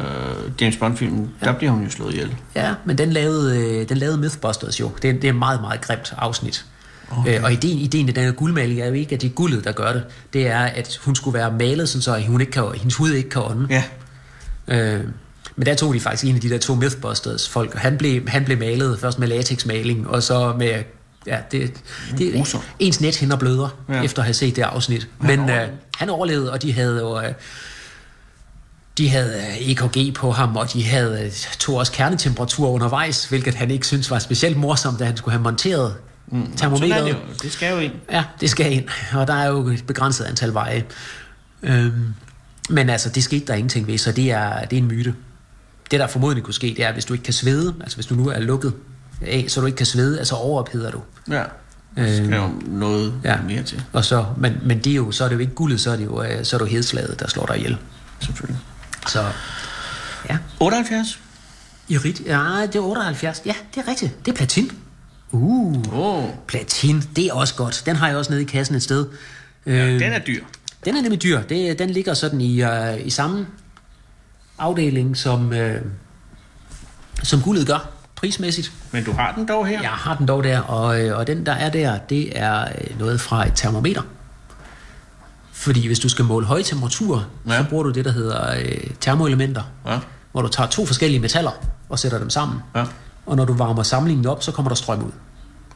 [0.60, 1.46] James Bond-filmen, ja.
[1.46, 2.34] der bliver hun jo slået ihjel.
[2.54, 4.90] Ja, men den lavede, øh, den lavede Mythbusters jo.
[5.02, 6.64] Det er, det er et meget, meget grimt afsnit.
[7.10, 7.38] Okay.
[7.38, 9.64] Øh, og ideen, ideen i den her guldmaling er jo ikke, at det er guldet,
[9.64, 10.04] der gør det.
[10.32, 13.28] Det er, at hun skulle være malet, sådan så hun ikke kan, hendes hud ikke
[13.30, 13.66] kan ånde.
[13.70, 13.84] Ja.
[14.68, 15.00] Øh,
[15.56, 18.28] men der tog de faktisk en af de der to Mythbusters folk, og han blev,
[18.28, 20.82] han blev malet først med latexmaling, og så med,
[21.26, 21.72] ja, det,
[22.18, 22.64] det grusomt.
[22.78, 24.02] ens net hænder bløder, ja.
[24.02, 25.08] Efter at have set det afsnit.
[25.20, 25.72] Han Men øh, overlevede.
[25.96, 27.20] han overlevede, og de havde jo...
[27.20, 27.32] Øh,
[28.98, 33.54] de havde øh, EKG på ham, og de havde øh, tog også kernetemperatur undervejs, hvilket
[33.54, 35.94] han ikke synes var specielt morsomt, da han skulle have monteret
[36.26, 37.06] mm, er termometeret.
[37.06, 37.42] det.
[37.42, 37.92] Det skal jo ind.
[38.12, 40.84] Ja, det skal ind, og der er jo et begrænset antal veje.
[41.62, 42.14] Øhm,
[42.70, 45.14] men altså, det skete der ingenting ved, så det er, det er en myte.
[45.90, 48.14] Det, der formodentlig kunne ske, det er, hvis du ikke kan svede, altså hvis du
[48.14, 48.72] nu er lukket
[49.22, 51.00] af, så du ikke kan svede, altså overopheder du.
[51.30, 51.42] Ja.
[51.96, 53.32] Så skal Øhm, jo noget ja.
[53.32, 53.38] ja.
[53.46, 55.80] mere til, Og så, men, men det er jo, så er det jo ikke guldet,
[55.80, 57.76] så er det jo, øh, så er det jo hedslaget, der slår dig ihjel.
[58.20, 58.60] selvfølgelig.
[59.08, 59.24] Så,
[60.30, 60.38] ja.
[60.60, 61.18] 78?
[61.88, 63.42] Irit, ja, det er 78.
[63.46, 64.26] Ja, det er rigtigt.
[64.26, 64.70] Det er platin.
[65.30, 67.82] Uh, oh, platin, det er også godt.
[67.86, 69.06] Den har jeg også nede i kassen et sted.
[69.66, 70.44] Øh, ja, den er dyr.
[70.84, 71.42] Den er nemlig dyr.
[71.42, 73.46] Det, den ligger sådan i, øh, i samme
[74.58, 75.80] afdeling, som, øh,
[77.22, 78.72] som guldet gør, prismæssigt.
[78.92, 79.80] Men du har den dog her?
[79.80, 82.98] Jeg har den dog der, og, øh, og den, der er der, det er øh,
[82.98, 84.02] noget fra et termometer.
[85.64, 87.58] Fordi hvis du skal måle høje temperaturer, ja.
[87.62, 89.98] Så bruger du det, der hedder øh, termoelementer, Ja.
[90.32, 91.50] hvor du tager to forskellige metaller
[91.88, 92.58] og sætter dem sammen.
[92.76, 92.84] Ja.
[93.26, 95.10] Og når du varmer samlingen op, så kommer der strøm ud.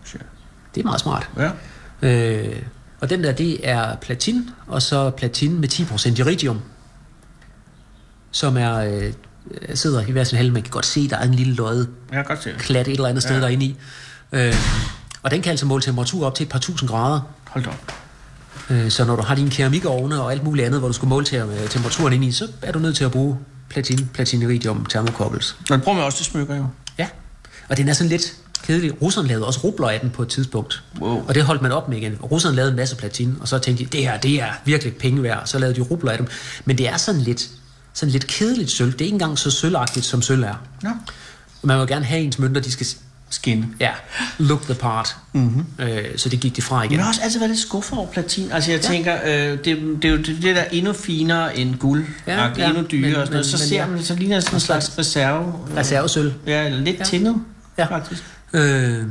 [0.05, 0.21] Shit.
[0.75, 1.29] Det er meget smart.
[1.37, 1.51] Ja.
[2.03, 2.57] Øh,
[3.01, 6.61] og den der, det er platin, og så platin med 10% iridium,
[8.31, 9.13] som er, øh,
[9.75, 10.53] sidder i hver sin halv.
[10.53, 11.89] Man kan godt se, der er en lille løjet
[12.59, 13.37] klat et eller andet sted ja.
[13.41, 13.43] Ja.
[13.47, 13.77] derinde i.
[14.33, 14.55] Øh,
[15.23, 17.21] og den kan altså måle temperatur op til et par tusind grader.
[17.49, 17.93] Hold da op.
[18.71, 21.27] Øh, så når du har dine keramikovne og alt muligt andet, hvor du skal måle
[21.33, 23.37] øh, temperaturen ind i, så er du nødt til at bruge
[23.69, 25.57] platin, platin iridium thermocouples.
[25.69, 26.67] Det bruger man også til smykker jo.
[26.99, 27.09] Ja,
[27.69, 29.03] og den er sådan lidt kedelig.
[29.03, 30.83] Russerne lavede også rubler af den på et tidspunkt.
[31.01, 31.25] Wow.
[31.29, 32.17] Og det holdt man op med igen.
[32.23, 35.23] Russerne lavede en masse platin, og så tænkte de, det her, det er virkelig penge
[35.23, 35.43] værd.
[35.45, 36.27] Så lavede de rubler af dem.
[36.65, 37.49] Men det er sådan lidt,
[37.93, 38.93] sådan lidt kedeligt sølv.
[38.93, 40.55] Det er ikke engang så sølvagtigt, som sølv er.
[40.83, 40.91] Nå.
[41.63, 42.87] Man vil gerne have ens mønter, de skal
[43.31, 43.65] Skin.
[43.81, 43.91] ja,
[44.39, 45.17] look the part.
[45.33, 45.65] Mm-hmm.
[45.79, 46.97] Øh, så det gik de fra igen.
[46.97, 48.53] Men også altid været lidt skuffet over platin.
[48.53, 48.89] Altså jeg ja.
[48.89, 52.07] tænker, øh, det, det, er jo det, det der er endnu finere end guld.
[52.27, 53.11] Ja, Ja, ja, endnu dyrere.
[53.11, 53.47] men- og sådan noget.
[53.47, 53.87] så men- ser ja.
[53.87, 55.55] man, så ligner det sådan en slags reserve.
[55.77, 56.33] Reservesølv.
[56.47, 56.99] Ja, eller lidt Ja.
[56.99, 57.05] ja.
[57.05, 57.37] tindet,
[57.79, 57.83] Ja.
[57.83, 57.97] ja.
[57.97, 58.25] faktisk.
[58.53, 59.03] Øh,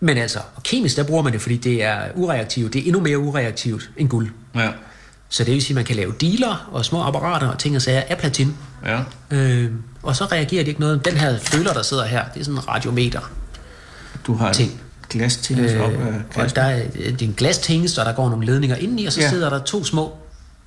[0.00, 2.72] men altså, og kemisk, der bruger man det, fordi det er ureaktivt.
[2.72, 4.28] Det er endnu mere ureaktivt end guld.
[4.54, 4.68] Ja.
[5.28, 7.82] Så det vil sige, at man kan lave dealer og små apparater og ting og
[7.82, 8.56] sager af platin.
[8.84, 9.00] Ja.
[9.30, 9.70] Øh,
[10.02, 11.04] og så reagerer de ikke noget.
[11.04, 13.20] Den her føler, der sidder her, det er sådan en radiometer.
[14.26, 14.70] Du har Ting.
[14.70, 14.80] ting.
[15.10, 18.30] glas til øh, op af og der er, det er en glastingest, og der går
[18.30, 19.30] nogle ledninger indeni, og så ja.
[19.30, 20.14] Sidder der to små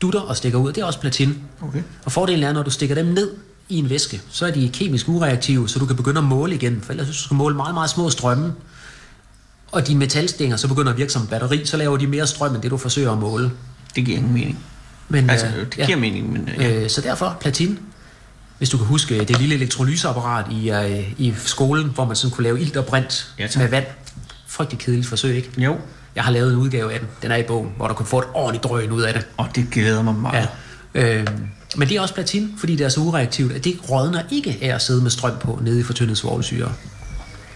[0.01, 0.73] dutter og stikker ud.
[0.73, 1.37] Det er også platin.
[1.61, 1.81] Okay.
[2.05, 3.31] Og fordelen er, når du stikker dem ned
[3.69, 6.81] i en væske, så er de kemisk ureaktive, så du kan begynde at måle igen.
[6.81, 8.53] For ellers du skal måle meget, meget små strømme,
[9.71, 12.61] og dine metalstænger så begynder at virke som batteri, så laver de mere strøm, end
[12.61, 13.51] det du forsøger at måle.
[13.95, 14.59] Det giver ingen mening.
[15.09, 16.71] Men, Altså, øh, det giver mening, men øh, ja.
[16.83, 17.79] Øh, så derfor platin.
[18.57, 22.43] Hvis du kan huske det lille elektrolyseapparat i, øh, i skolen, hvor man sådan kunne
[22.43, 23.61] lave ilt og brint Ja, tak.
[23.61, 23.85] med vand.
[24.47, 25.49] Frygtelig kedeligt forsøg, ikke?
[25.61, 25.77] Jo,
[26.15, 27.07] Jeg har lavet en udgave af den.
[27.21, 29.27] Den er i bogen, hvor du kan få et ordentligt drøn ud af det.
[29.37, 30.47] og det glæder mig meget.
[30.95, 31.15] Ja.
[31.19, 31.27] Øh,
[31.75, 34.75] men det er også platin, fordi det er så ureaktivt, at det rådner ikke af
[34.75, 36.71] at sidde med strøm på nede i fortyndet svovlsyre.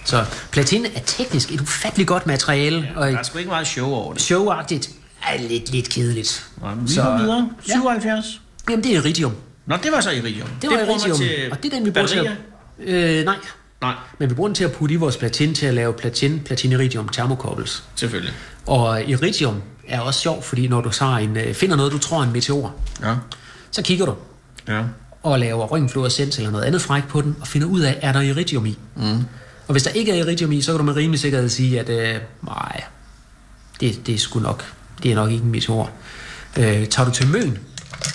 [0.06, 3.88] Så platin er teknisk et ufatteligt godt materiale, og Der er sgu ikke meget show
[3.88, 4.22] over det.
[4.22, 4.90] showagtigt
[5.28, 6.46] er lidt, lidt kedeligt.
[6.62, 7.50] Men Vi Så- går videre.
[7.68, 7.74] Ja.
[7.74, 8.42] 77.
[8.70, 9.34] Jamen, det er iridium.
[9.66, 10.48] Nå, det var så iridium.
[10.62, 12.32] Det var man iridium, til og det er den, vi bruger til at...
[13.20, 13.36] Øh, nej,
[13.82, 16.40] Nej, men vi bruger den til at putte i vores platin til at lave platin,
[16.46, 17.84] platin-iridium thermocouples.
[17.96, 18.34] selvfølgelig.
[18.66, 22.20] Og iridium er også sjov, fordi når du tager en, øh, finder noget, du tror
[22.20, 23.16] er en meteor, Ja.
[23.72, 24.14] så kigger du
[24.68, 24.82] Ja.
[25.24, 28.22] og laver røntgenfluorescens eller noget andet fræk på den, og finder ud af, er der
[28.22, 28.78] iridium i.
[28.96, 29.04] Mm.
[29.68, 31.90] Og hvis der ikke er iridium i, så kan du med rimelig sikkerhed sige, at
[31.90, 32.84] øh, nej,
[33.80, 35.90] det, det er sgu nok, det er nok ikke en meteor.
[36.58, 37.58] Øh, tager du til Møn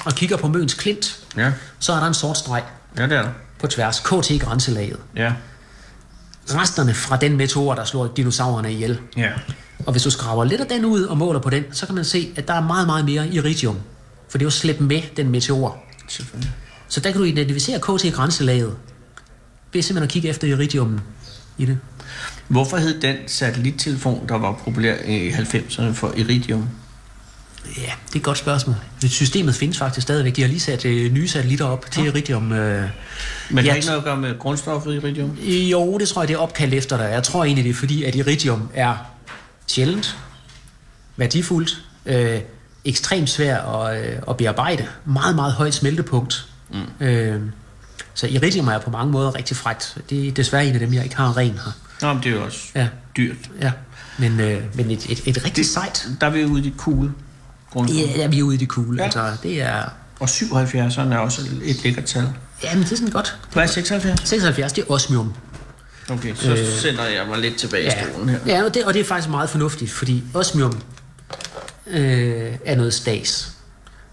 [0.04, 1.52] og kigger på Møns klint, Ja.
[1.78, 2.62] så er der en sort streg
[2.98, 3.28] Ja, det er der.
[3.60, 4.96] på tværs, KT-grænselaget.
[5.16, 5.32] Ja.
[6.50, 9.00] Resterne fra den meteor, der slår dinosaurerne ihjel.
[9.16, 9.30] Ja.
[9.86, 12.04] Og hvis du skraber lidt af den ud og måler på den, så kan man
[12.04, 13.78] se, at der er meget, meget mere iridium.
[14.28, 15.78] For det er jo slæbt med den meteor.
[16.08, 16.52] Selvfølgelig.
[16.88, 18.74] Så der kan du identificere KT-grænselaget
[19.72, 21.00] ved simpelthen at kigge efter iridiumen
[21.58, 21.78] i det.
[22.48, 26.68] Hvorfor hed den satellittelefon, der var populær i 90'erne for Iridium?
[27.76, 28.76] Ja, det er et godt spørgsmål.
[29.08, 30.36] Systemet findes faktisk stadigvæk.
[30.36, 32.52] De har lige sat øh, nye satellitter op til iridium.
[32.52, 32.82] Øh,
[33.50, 35.36] Men det Ja, har ikke noget at gøre med grundstoffet Iridium?
[35.42, 37.04] Jo, det tror jeg, det er opkaldt efter dig.
[37.04, 38.96] Jeg tror egentlig, det er fordi, at iridium er
[39.66, 40.16] sjældent,
[41.16, 42.40] værdifuldt, øh,
[42.84, 44.86] ekstremt svært at, øh, at bearbejde.
[45.04, 46.46] Meget, meget højt smeltepunkt.
[47.00, 47.06] Mm.
[47.06, 47.40] Øh,
[48.14, 49.96] så iridium er på mange måder rigtig frækt.
[50.10, 51.72] Det er desværre en af dem, jeg ikke har ren her.
[52.02, 53.36] Nå, men det er jo også Ja, dyrt.
[53.60, 53.72] ja.
[54.18, 56.06] Men, øh, men et, et, et rigtig sejt.
[56.20, 57.10] Der er vi ude i de cool
[57.70, 58.16] grundstof.
[58.16, 58.96] Ja, vi er ude i det cool.
[58.96, 59.02] Ja.
[59.02, 59.04] Ja.
[59.04, 59.82] Altså, det er...
[60.20, 62.28] Og 77'erne er også et lækkert tal.
[62.64, 63.38] Jamen, det er sådan godt.
[63.52, 64.28] Hvad er 76?
[64.28, 65.32] 76, det er osmium.
[66.10, 68.38] Okay, så øh, sender jeg mig lidt tilbage i stolen her.
[68.46, 70.80] Ja, og det, og det er faktisk meget fornuftigt, fordi osmium
[71.86, 73.52] øh, er noget stas.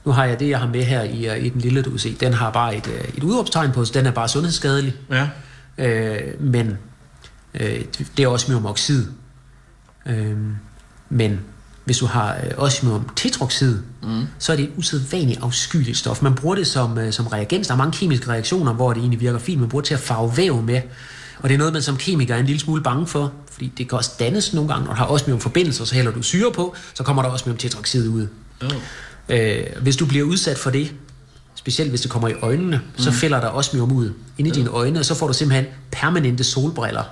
[0.05, 1.99] Nu har jeg det, jeg har med her i, øh, i den lille, du kan
[1.99, 2.15] se.
[2.19, 4.93] Den har bare et, øh, et udråbstegn på, så den er bare sundhedsskadelig.
[5.11, 5.27] Ja.
[5.77, 6.77] Øh, men
[7.59, 7.85] øh,
[8.17, 9.05] det er osmiumoxid.
[10.05, 10.37] Øh,
[11.09, 11.39] men
[11.85, 14.25] hvis du har øh, osmium tetroxid, mm.
[14.39, 16.21] så er det et usædvanligt afskyeligt stof.
[16.21, 17.67] Man bruger det som, øh, som reagens.
[17.67, 19.59] Der er mange kemiske reaktioner, hvor det egentlig virker fint.
[19.59, 20.81] Man bruger det til at farve væv med.
[21.39, 23.89] Og det er noget, man som kemiker er en lille smule bange for, fordi det
[23.89, 27.03] kan også dannes nogle gange, når du har osmiumforbindelser, så hælder du syre på, så
[27.03, 28.27] kommer der osmium tetroxid ud.
[28.63, 28.69] Oh.
[29.29, 30.93] Øh, hvis du bliver udsat for det,
[31.55, 33.03] specielt hvis det kommer i øjnene, mm.
[33.03, 36.43] så fælder der osmium ud inde i dine øjne, og så får du simpelthen permanente
[36.43, 37.03] solbriller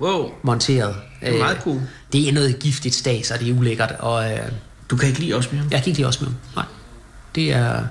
[0.00, 0.30] Wow.
[0.42, 0.94] monteret.
[1.20, 1.80] Det er meget cool.
[2.12, 4.38] Det er noget giftigt stas, og det er ulækkert, og øh,
[4.90, 5.64] Du kan ikke lide osmium?
[5.70, 6.34] jeg kan ikke lide osmium.
[6.56, 6.64] Nej.
[7.34, 7.82] Det er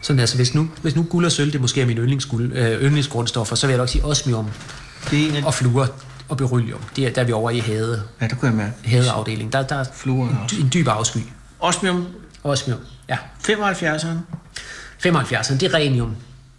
[0.00, 2.82] sådan altså, hvis nu, hvis nu guld og sølv, det måske er min yndlingsguld, øh,
[2.82, 4.46] yndlingsgrundstoffer, så vil jeg nok sige osmium
[5.10, 5.88] Det er en af og fluor
[6.28, 6.80] og beryllium.
[6.96, 8.72] Det er, der er vi over i hade, Ja, det kunne jeg mærke.
[8.84, 9.52] hadeafdelingen.
[9.52, 10.56] Der, der er Fluor en, også.
[10.56, 11.18] dy- en dyb afsky.
[11.60, 12.06] Osmium,
[12.44, 13.16] Osmium, ja.
[13.48, 14.06] 75'eren.
[15.06, 16.16] 75'eren, det er renium.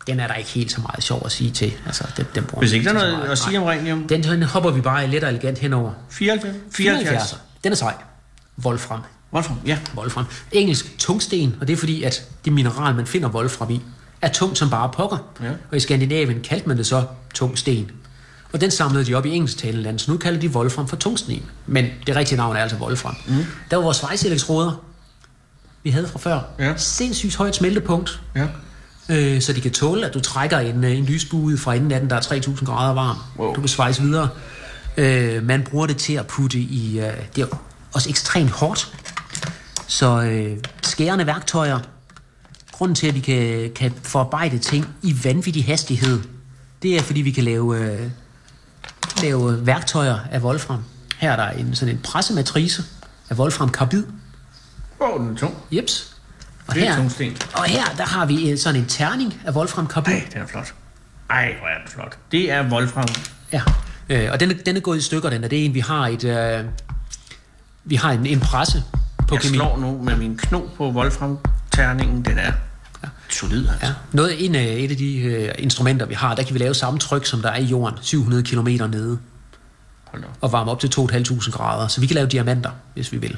[0.07, 1.73] Den er der ikke helt så meget sjov at sige til.
[1.85, 3.29] Altså, den, den bruger Hvis ikke der er noget meget.
[3.29, 4.07] at sige om renium.
[4.07, 5.91] Den, den hopper vi bare let og elegant henover.
[6.09, 6.55] 94?
[6.71, 7.31] 74.
[7.31, 7.37] 74'er.
[7.63, 7.93] Den er sej.
[8.65, 8.99] Wolfram.
[9.33, 9.77] Wolfram, ja.
[9.97, 10.25] Wolfram.
[10.51, 13.81] Engelsk tungsten, og det er fordi, at det mineral, man finder Wolfram i,
[14.21, 15.17] er tungt som bare pokker.
[15.43, 15.49] Ja.
[15.71, 17.91] Og i Skandinavien kaldte man det så tungsten.
[18.53, 21.43] Og den samlede de op i engelsktalende land, så nu kalder de Wolfram for tungsten.
[21.65, 23.15] Men det rigtige navn er altså Wolfram.
[23.27, 23.45] Mm.
[23.71, 24.83] Der var vores svejselektroder,
[25.83, 26.39] vi havde fra før.
[26.59, 26.73] Ja.
[26.77, 28.47] Sindssygt højt smeltepunkt, Ja.
[29.09, 31.99] Øh, så de kan tåle, at du trækker en, øh, en lysbue fra enden af
[31.99, 33.17] den, der er 3000 grader varm.
[33.39, 33.53] Wow.
[33.53, 34.29] Du kan svejse videre.
[34.97, 36.99] Øh, man bruger det til at putte i...
[36.99, 37.47] Øh, det er
[37.93, 38.93] også ekstremt hårdt.
[39.87, 41.79] Så øh, skærende værktøjer.
[42.71, 46.21] Grunden til, at vi kan, kan forarbejde ting i vanvittig hastighed,
[46.81, 48.09] det er, fordi vi kan lave, øh,
[49.21, 50.83] lave værktøjer af Wolfram.
[51.17, 52.83] Her er der en, sådan en pressematrice
[53.29, 54.03] af Wolfram karbid.
[54.99, 55.57] Åh, oh, den er tung.
[55.71, 56.16] Jeps.
[56.67, 57.37] Og Det er her, tungsten.
[57.53, 60.13] og her, der har vi øh, sådan en terning af Wolfram karbid.
[60.13, 60.73] Ej, den er flot.
[61.29, 62.17] Ej, hvor er den flot.
[62.31, 63.07] Det er Wolfram.
[63.53, 63.61] Ja,
[64.09, 65.47] øh, og den, er- den er gået i stykker, den er.
[65.47, 66.23] Det er en, vi har et...
[66.23, 66.65] Øh,
[67.85, 68.83] vi har en, en presse
[69.27, 69.55] på Jeg kemi.
[69.57, 72.25] slår nu med min kno på Wolfram-terningen.
[72.25, 72.51] Den er
[73.29, 73.85] solid, altså.
[73.87, 76.73] Ja, noget, en, af, et af de øh, instrumenter, vi har, der kan vi lave
[76.73, 79.17] samme tryk, som der er i jorden, 700 km nede,
[80.41, 81.87] og varme op til 2.500 grader.
[81.87, 83.37] Så vi kan lave diamanter, hvis vi vil.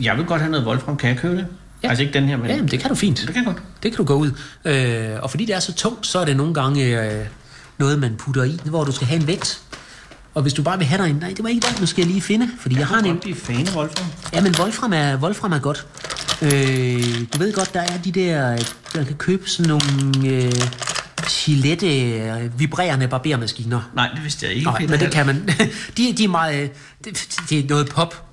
[0.00, 0.96] Jeg vil godt have noget Wolfram.
[0.96, 1.46] Kan jeg købe det?
[1.82, 1.88] Ja.
[1.88, 2.46] Altså ikke den her, men...
[2.46, 3.24] Ja, det kan du fint.
[3.26, 3.56] Det kan godt.
[3.82, 4.30] Det kan du gå ud.
[4.64, 7.26] Øh, og fordi det er så tungt, så er det nogle gange øh,
[7.78, 9.60] noget, man putter i, hvor du skal have en vægt.
[10.34, 11.16] Og hvis du bare vil have dig en...
[11.16, 13.04] Nej, det var ikke der, nu skal jeg lige finde, fordi jeg, Jeg har en...
[13.04, 14.06] godt blive fan af Wolfram.
[14.32, 15.86] Ja, men Wolfram er, Wolfram er godt.
[16.42, 16.50] Øh,
[17.34, 18.56] du ved godt, der er de der...
[18.94, 20.28] Der kan købe sådan nogle...
[20.44, 20.52] Øh,
[21.28, 23.90] Gillette øh, vibrerende barbermaskiner.
[23.94, 24.66] Nej, det vidste jeg ikke.
[24.70, 25.48] Nej, men det kan man.
[25.96, 26.62] De, de er meget...
[26.62, 26.68] øh,
[27.04, 28.29] Det, det er noget pop.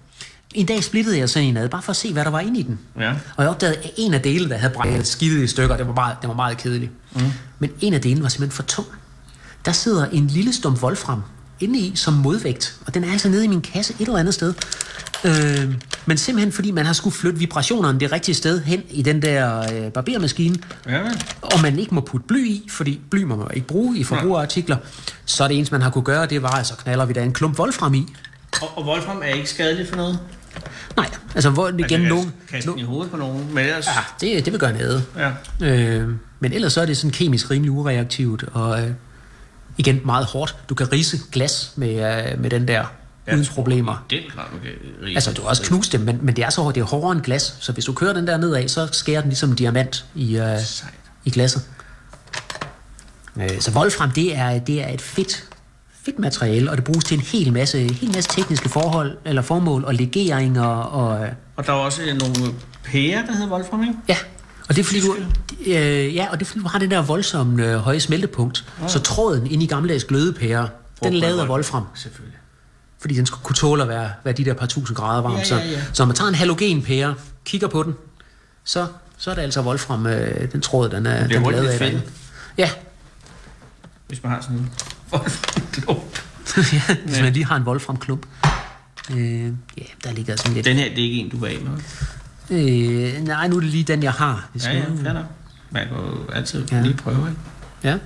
[0.53, 2.59] En dag splittede jeg sådan en ad, bare for at se, hvad der var inde
[2.59, 2.79] i den.
[2.99, 3.09] Ja.
[3.35, 5.93] Og jeg opdagede, at en af delene, der havde brændt skidtet i stykker, det var
[5.93, 6.91] meget, det var meget kedeligt.
[7.15, 7.21] Mm.
[7.59, 8.87] Men en af delene var simpelthen for tung.
[9.65, 11.21] Der sidder en lille stump Wolfram
[11.59, 14.33] inde i som modvægt, og den er altså nede i min kasse et eller andet
[14.33, 14.53] sted.
[15.25, 15.73] Øh,
[16.05, 19.59] men simpelthen fordi man har skulle flytte vibrationerne det rigtige sted hen i den der
[19.73, 20.55] øh, barbermaskine,
[20.87, 21.01] Ja,
[21.41, 24.77] og man ikke må putte bly i, fordi bly må man ikke bruge i forbrugerartikler,
[25.25, 27.23] så er det eneste, man har kunne gøre, det var, at så knaller vi da
[27.23, 28.05] en klump Wolfram i.
[28.61, 30.19] Og, og Wolfram er ikke skadelig for noget?
[30.97, 32.33] Nej, altså hvor igen Altså, nogen...
[32.49, 33.87] kaste den i hovedet på nogen, men ellers...
[33.87, 35.03] Ja, det, det vil gøre noget.
[35.17, 35.31] Ja.
[35.67, 38.91] Øh, men ellers så er det sådan kemisk rimelig ureaktivt, og øh,
[39.77, 40.55] igen meget hårdt.
[40.69, 42.85] Du kan rise glas med, øh, med den der,
[43.33, 44.05] uden tror problemer.
[44.11, 44.71] i Den grad, du kan
[45.05, 45.15] rise.
[45.15, 47.11] Altså, du har også knust dem, men, men det er så hårdt, det er hårdere
[47.11, 50.05] end glas, så hvis du kører den der nedad, så skærer den ligesom en diamant
[50.15, 50.93] i, øh, Sejt.
[51.25, 51.61] i glasset.
[53.35, 55.43] Øh, så Wolfram, det er, det er et fedt,
[56.07, 59.41] fedt materiale, og det bruges til en hel masse, en hel masse tekniske forhold, eller
[59.41, 61.25] formål, og legeringer, og...
[61.25, 63.93] øh, Og der er også øh, nogle pærer, der hedder Wolfram, ikke?
[64.07, 64.17] Ja,
[64.69, 65.15] og det er fordi, du,
[65.65, 68.65] øh, ja, og det er fordi, du har det der voldsomme øh, høje smeltepunkt.
[68.83, 68.89] Oh.
[68.89, 70.67] Så tråden inde i gammeldags glødepærer,
[71.03, 71.83] den er lavet af Wolfram.
[71.95, 72.37] Selvfølgelig.
[72.99, 75.31] Fordi den skulle kunne tåle at være, være de der par tusind grader varm.
[75.33, 75.61] Ja, ja, Så, ja.
[75.93, 77.15] så når man tager en halogenpære,
[77.45, 77.95] kigger på den,
[78.63, 82.01] så, så er det altså Wolfram, øh, den tråd, den er, den er lavet af.
[82.57, 82.69] Ja,
[84.07, 84.71] Hvis man har sådan en
[85.13, 86.19] Wolfram-klump.
[86.73, 88.25] ja, hvis man lige har en Wolfram-klump.
[89.11, 89.43] Øh,
[89.77, 90.65] ja, der ligger sådan lidt...
[90.65, 91.71] Den her, det er ikke en, du var af med.
[92.49, 94.47] Øh, nej, nu er det lige den, jeg har.
[94.51, 95.25] Hvis Ja, ja, fair nok.
[95.71, 96.81] Man kan jo altid Ja.
[96.81, 97.41] lige prøve, ikke?
[97.83, 97.97] ja.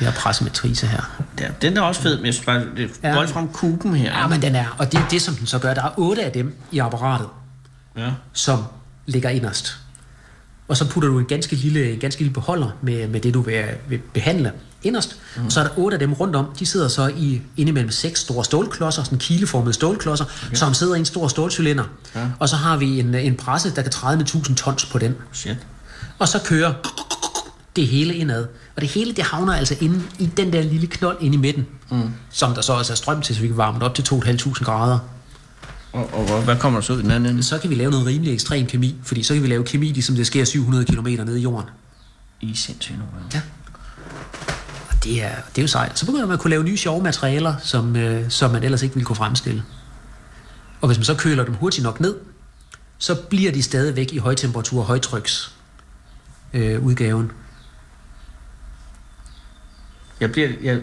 [0.00, 1.22] Jeg har pressemetrice her.
[1.40, 3.16] Ja, den er også fed, men jeg synes bare, det er Ja.
[3.18, 4.18] Wolfram-kuben her.
[4.20, 5.74] Ja, men den er, og det er det, som den så gør.
[5.74, 7.28] Der er otte af dem i apparatet.
[7.96, 8.10] Ja.
[8.32, 8.64] som
[9.06, 9.78] ligger inderst.
[10.68, 13.40] Og så putter du en ganske lille, en ganske lille beholder med, med det, du
[13.40, 14.52] vil, vil behandle
[14.84, 15.16] inderst.
[15.36, 15.46] Mm.
[15.46, 16.46] Og så er der otte af dem rundt om.
[16.58, 20.56] De sidder så i indimellem seks store stålklodser, sådan kileformede stålklodser, okay.
[20.56, 21.84] som sidder i en stor stålcylinder.
[22.14, 22.28] Ja.
[22.38, 25.14] Og så har vi en, en presse, der kan træde med 1000 tons på den.
[25.32, 25.56] Shit.
[26.18, 26.72] Og så kører
[27.76, 28.46] det hele indad.
[28.76, 31.66] Og det hele, det havner altså inde i den der lille knold inde i midten.
[31.90, 32.10] Mm.
[32.30, 34.64] Som der så også er strøm til, så vi kan varme det op til 2.500
[34.64, 34.98] grader.
[35.92, 37.42] Og, og, hvad kommer der så ud i den anden ende?
[37.42, 40.16] Så kan vi lave noget rimelig ekstrem kemi, fordi så kan vi lave kemi, ligesom
[40.16, 41.68] det sker 700 km nede i jorden.
[42.40, 43.04] I sindssygt nu.
[43.34, 43.40] Ja.
[45.04, 45.98] Det er, det er jo sejt.
[45.98, 48.94] Så begynder man at kunne lave nye sjove materialer, som, øh, som man ellers ikke
[48.94, 49.62] ville kunne fremstille.
[50.80, 52.16] Og hvis man så køler dem hurtigt nok ned,
[52.98, 55.52] så bliver de stadigvæk i højtemperatur og højtryks
[56.52, 57.32] øh, udgaven.
[60.20, 60.48] Jeg bliver...
[60.62, 60.80] Jeg,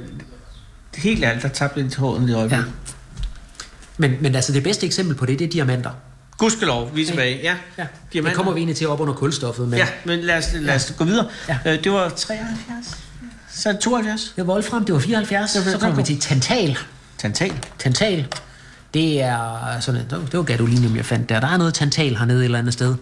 [0.96, 2.66] helt ærligt, der tabte lidt håret i øjeblikket.
[2.66, 2.72] Ja.
[3.98, 5.92] Men, men altså det bedste eksempel på det, det er diamanter.
[6.38, 7.40] Gudskelov, vi er tilbage.
[7.44, 8.36] Ja, Ja, det Diamanter.
[8.36, 11.04] kommer vi egentlig til op under kulstoffet, men ja men lad os, lad os gå
[11.04, 11.28] videre.
[11.48, 11.58] Ja.
[11.66, 12.98] Øh, det var 73.
[13.62, 14.34] Så er det 72.
[14.36, 16.78] det var Wolfram, det var 74, Det var- så kommer vi til tantal.
[17.18, 17.54] Tantal.
[17.80, 18.26] Tantal,
[18.94, 21.40] det er sådan, det var- det var gadolinium, jeg fandt der.
[21.40, 22.96] Der er noget tantal hernede et eller andet sted.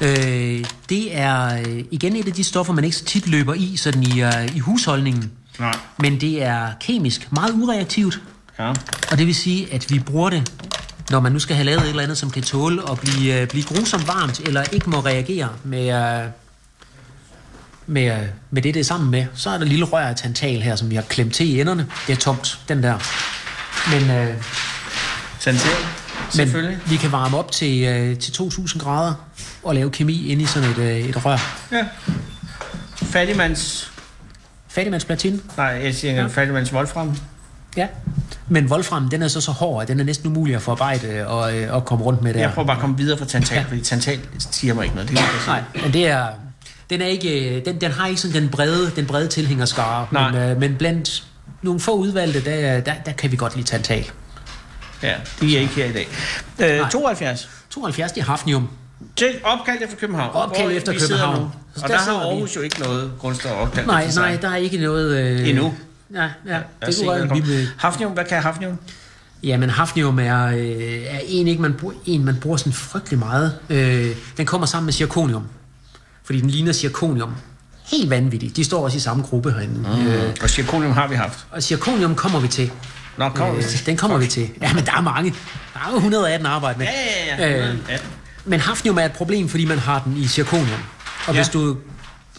[0.00, 3.76] Øh, det er øh, igen et af de stoffer, man ikke så tit løber i,
[3.76, 5.30] sådan i, uh, i husholdningen.
[5.58, 5.76] Nej.
[5.98, 8.20] Men det er kemisk meget ureaktivt,
[8.58, 8.68] Ja.
[9.10, 10.50] og det vil sige, at vi bruger det,
[11.10, 13.48] når man nu skal have lavet et eller andet, som kan tåle at blive, uh,
[13.48, 16.30] blive grusomt varmt, eller ikke må reagere med, uh,
[17.86, 18.18] med,
[18.50, 19.26] med det, det er sammen med.
[19.34, 21.86] Så er der lille rør af tantal her, som vi har klemt til i enderne.
[22.06, 22.98] Det er tomt, den der.
[23.90, 24.28] Men...
[24.28, 24.34] Uh,
[25.40, 25.70] Tantal.
[26.24, 26.78] men Selvfølgelig.
[26.86, 29.14] vi kan varme op til, øh, til 2.000 grader
[29.62, 31.38] og lave kemi inde i sådan et, øh, et rør.
[31.72, 31.86] Ja.
[32.96, 33.90] Fattigmands...
[34.68, 35.42] Fattigmandsplatin.
[35.56, 36.26] Nej, jeg siger ja.
[36.26, 37.16] fattigmands Wolfram.
[37.76, 37.86] Ja.
[38.48, 41.56] Men Wolfram, den er så så hård, at den er næsten umulig at forarbejde og,
[41.58, 42.40] øh, og komme rundt med der.
[42.40, 43.64] Jeg prøver bare at komme videre fra tantal, Ja.
[43.68, 45.10] fordi tantal siger mig ikke noget.
[45.10, 45.46] Det sige.
[45.46, 46.26] Nej, men det er...
[46.90, 50.30] Den, er ikke, øh, den, den har ikke sådan den brede, den brede tilhængerskare, Nej.
[50.30, 51.24] men, øh, men blandt
[51.62, 54.10] nogle få udvalgte, der, der, der kan vi godt lide tantal.
[55.02, 56.08] Ja, de er ikke her i dag.
[56.58, 56.90] Øh, Nej.
[56.90, 57.48] 72.
[57.70, 58.68] 72, det er hafnium.
[59.16, 60.30] Til opkaldt efter København.
[60.34, 61.40] Opkaldt hvor efter København.
[61.40, 61.44] nu.
[61.44, 62.24] Og der der, har sidder vi.
[62.24, 65.16] Aarhus jo ikke noget grundstof opkaldt Nej, nej, der er ikke noget...
[65.18, 65.74] Øh, Endnu.
[66.14, 66.58] Ja, ja.
[66.82, 67.44] Os Det kunne kommer.
[67.44, 68.78] vil, Hafnium, hvad kan hafnium?
[69.42, 73.58] Jamen, hafnium er, øh, er en, ikke, man, bruger, en, man bruger sådan frygtelig meget.
[73.70, 75.46] Øh, den kommer sammen med zirconium,
[76.24, 77.34] fordi den ligner zirconium.
[77.84, 78.56] Helt vanvittigt.
[78.56, 79.74] De står også i samme gruppe herinde.
[79.78, 80.06] Mm.
[80.06, 81.46] Øh, Og zirconium har vi haft.
[81.50, 82.70] og zirconium kommer vi til.
[83.18, 83.86] Nå, kommer vi Øh, til.
[83.86, 84.50] den kommer vi til.
[84.60, 85.30] Ja, men der er mange.
[85.74, 86.86] Der er jo 118 arbejde med.
[86.86, 87.68] Ja, ja, ja.
[87.72, 87.96] Øh, ja.
[88.44, 90.80] men hafnium er et problem, fordi man har den i zirconium.
[91.26, 91.40] Og Ja.
[91.40, 91.76] hvis du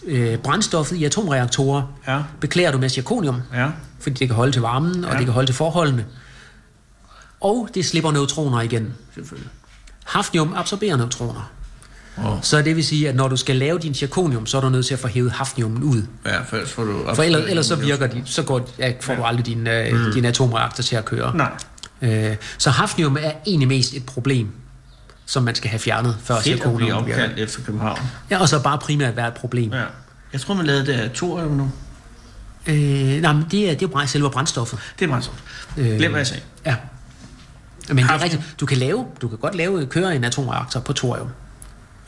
[0.04, 2.22] øh, brændstoffet i atomreaktorer Ja.
[2.40, 3.66] beklæder du med zirconium, Ja.
[4.00, 5.16] fordi det kan holde til varmen, og Ja.
[5.18, 6.04] det kan holde til forholdene.
[7.40, 8.94] Og det slipper neutroner igen.
[9.14, 9.50] Selvfølgelig.
[10.04, 11.50] Hafnium absorberer neutroner.
[12.24, 12.38] Oh.
[12.42, 14.86] Så det vil sige, at når du skal lave din zirconium, så er du nødt
[14.86, 16.02] til at få hævet hafniummen ud.
[16.26, 17.02] Ja, for ellers får du...
[17.14, 20.12] For ellers, ellers så virker de, så går, ja, får du aldrig din, øh, mm.
[20.12, 21.36] din atomreaktor til at køre.
[21.36, 21.50] Nej.
[22.02, 24.48] Øh, så hafnium er egentlig mest et problem,
[25.26, 27.22] som man skal have fjernet, før Fedt at blive zirconium virker.
[27.22, 27.98] opkaldt efter København.
[28.30, 29.72] Ja, og så bare primært være et problem.
[29.72, 29.78] Ja.
[29.78, 29.84] Ja.
[30.32, 31.70] Jeg tror, man lavede det af thorium nu.
[32.66, 32.76] Øh,
[33.22, 34.78] nej, men det er, det er jo bare selve brændstoffet.
[34.98, 35.38] Det er meget sjovt.
[35.76, 36.42] Øh, Glem, hvad jeg sagde.
[36.66, 36.76] Ja.
[37.88, 38.22] Men det er Hafnium.
[38.22, 38.60] rigtigt.
[38.60, 41.28] Du kan, lave, du kan godt lave, køre en atomreaktor på thorium.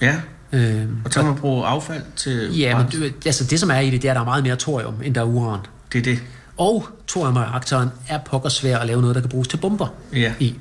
[0.01, 0.17] Ja,
[0.53, 3.11] Øh, og så kan man bruge affald til ja, men brændsel.
[3.11, 4.95] du, altså det som er i det, det er, at der er meget mere thorium,
[5.05, 5.61] end der er uran.
[5.93, 6.19] Det er det.
[6.57, 10.33] Og thoriumreaktoren er pokker svær at lave noget, der kan bruges til bomber Ja.
[10.39, 10.55] i.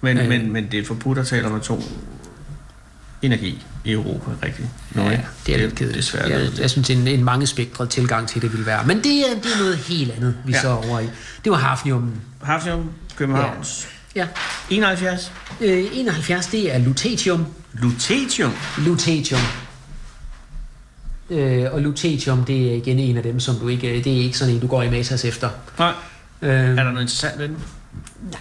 [0.00, 0.28] Men, Øh.
[0.28, 1.82] men, men det er forbudt at tale om atom
[3.22, 4.68] energi i Europa, rigtigt.
[4.94, 5.96] Nu, Ja, det er lidt kedeligt.
[5.96, 6.30] Det svært.
[6.30, 8.86] Jeg, jeg synes, en, en mange spektret tilgang til det vil være.
[8.86, 10.60] Men det er, det er noget helt andet, vi ja.
[10.60, 11.08] Så er over i.
[11.44, 12.12] Det var hafnium.
[12.42, 13.88] Hafnium, Københavns.
[13.90, 13.96] Ja.
[14.70, 15.32] 71.
[15.60, 17.46] Øh, 71, det er lutetium.
[17.72, 18.52] Lutetium.
[18.78, 19.40] Lutetium.
[21.30, 23.86] Øh, og lutetium, det er igen en af dem, som du ikke...
[24.04, 25.50] Det er ikke sådan en, du går i matas efter.
[25.78, 25.92] Nej.
[26.42, 27.56] Øh, Er der noget interessant ved den?
[28.30, 28.40] nej,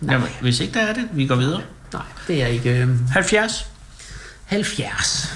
[0.00, 1.60] nej, Jamen, hvis ikke der er det, vi går videre.
[1.92, 2.70] nej, det er ikke...
[2.70, 3.66] Øh, 70.
[4.44, 5.34] 70.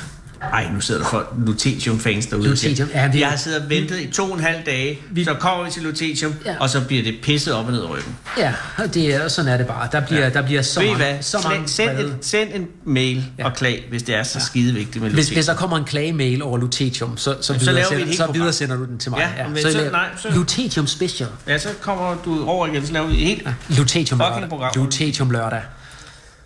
[0.52, 2.48] Ej, nu sidder der folk Lutetium-fans derude.
[2.48, 5.24] Lutetium, ja, vi- jeg har siddet og ventet i to og en halv dage, Vi-
[5.24, 6.54] så kommer vi til Lutetium, Ja.
[6.60, 8.16] og så bliver det pisset op og ned i ryggen.
[8.38, 9.88] Ja, og det er, sådan er det bare.
[9.92, 10.30] Der bliver, ja.
[10.30, 11.22] der bliver så Ved mange, hvad?
[11.22, 12.08] så mange send, breve.
[12.08, 13.22] en, send en mail Ja.
[13.38, 13.44] ja.
[13.50, 15.36] og klag, hvis det er så skide vigtigt med Hvis, Lutetium.
[15.36, 18.52] hvis der kommer en klagemail over Lutetium, så, så, så videre, et sender, så videre
[18.52, 19.32] sender du den til mig.
[19.38, 21.28] Ja, men så- laver- nej, så- Lutetium Special.
[21.48, 23.42] Ja, så kommer du over igen, så laver vi helt...
[23.46, 23.52] Ja.
[23.76, 24.48] Lutetium lørdag.
[24.48, 24.72] program.
[24.76, 25.60] Lutetium lørdag.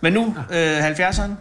[0.01, 1.31] Men nu, øh, 70'erne.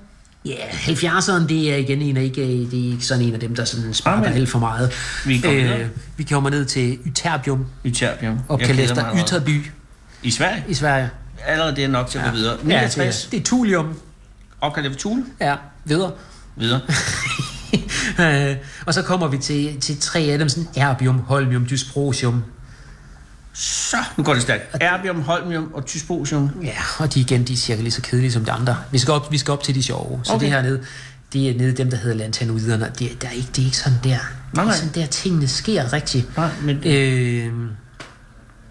[0.47, 3.57] Ja, 70'eren, det er igen en af, ikke, det er ikke sådan en af dem,
[3.57, 4.33] der sådan sparker Amen.
[4.41, 4.93] alt for meget.
[5.27, 5.89] Vi kommer videre.
[6.17, 8.39] vi kommer ned til Ytterbium, Ytterbium.
[8.61, 9.23] efter mig allerede.
[9.23, 9.67] Ytterby
[10.23, 10.65] I Sverige.
[10.69, 11.11] i Sverige.
[11.47, 12.53] Allerede det er nok til at gå videre.
[12.53, 13.25] Ja, det, 69.
[13.25, 13.95] er, det er Thulium.
[14.61, 15.25] Opkaldt efter Thule.
[15.41, 16.13] Ja, videre.
[16.57, 16.81] Videre.
[18.21, 22.45] Øh, og så kommer vi til, til tre af dem, sådan erbium, holmium, dysprosium.
[23.59, 24.77] Så, nu går det stærkt.
[24.81, 26.51] Erbium, holmium og tysposium.
[26.63, 28.77] Ja, og de igen, de er cirka lige så kedelige som de andre.
[28.91, 30.21] Vi skal op, vi skal op til de sjove.
[30.25, 30.45] Så Okay.
[30.45, 30.81] det her nede,
[31.33, 32.93] det er nede dem, der hedder lantanoiderne.
[32.99, 34.09] Det, der er ikke, det er ikke sådan der.
[34.11, 34.19] Nej,
[34.53, 34.75] Det er nej.
[34.77, 36.37] sådan der, tingene sker rigtigt.
[36.37, 37.53] Nej, men Øh,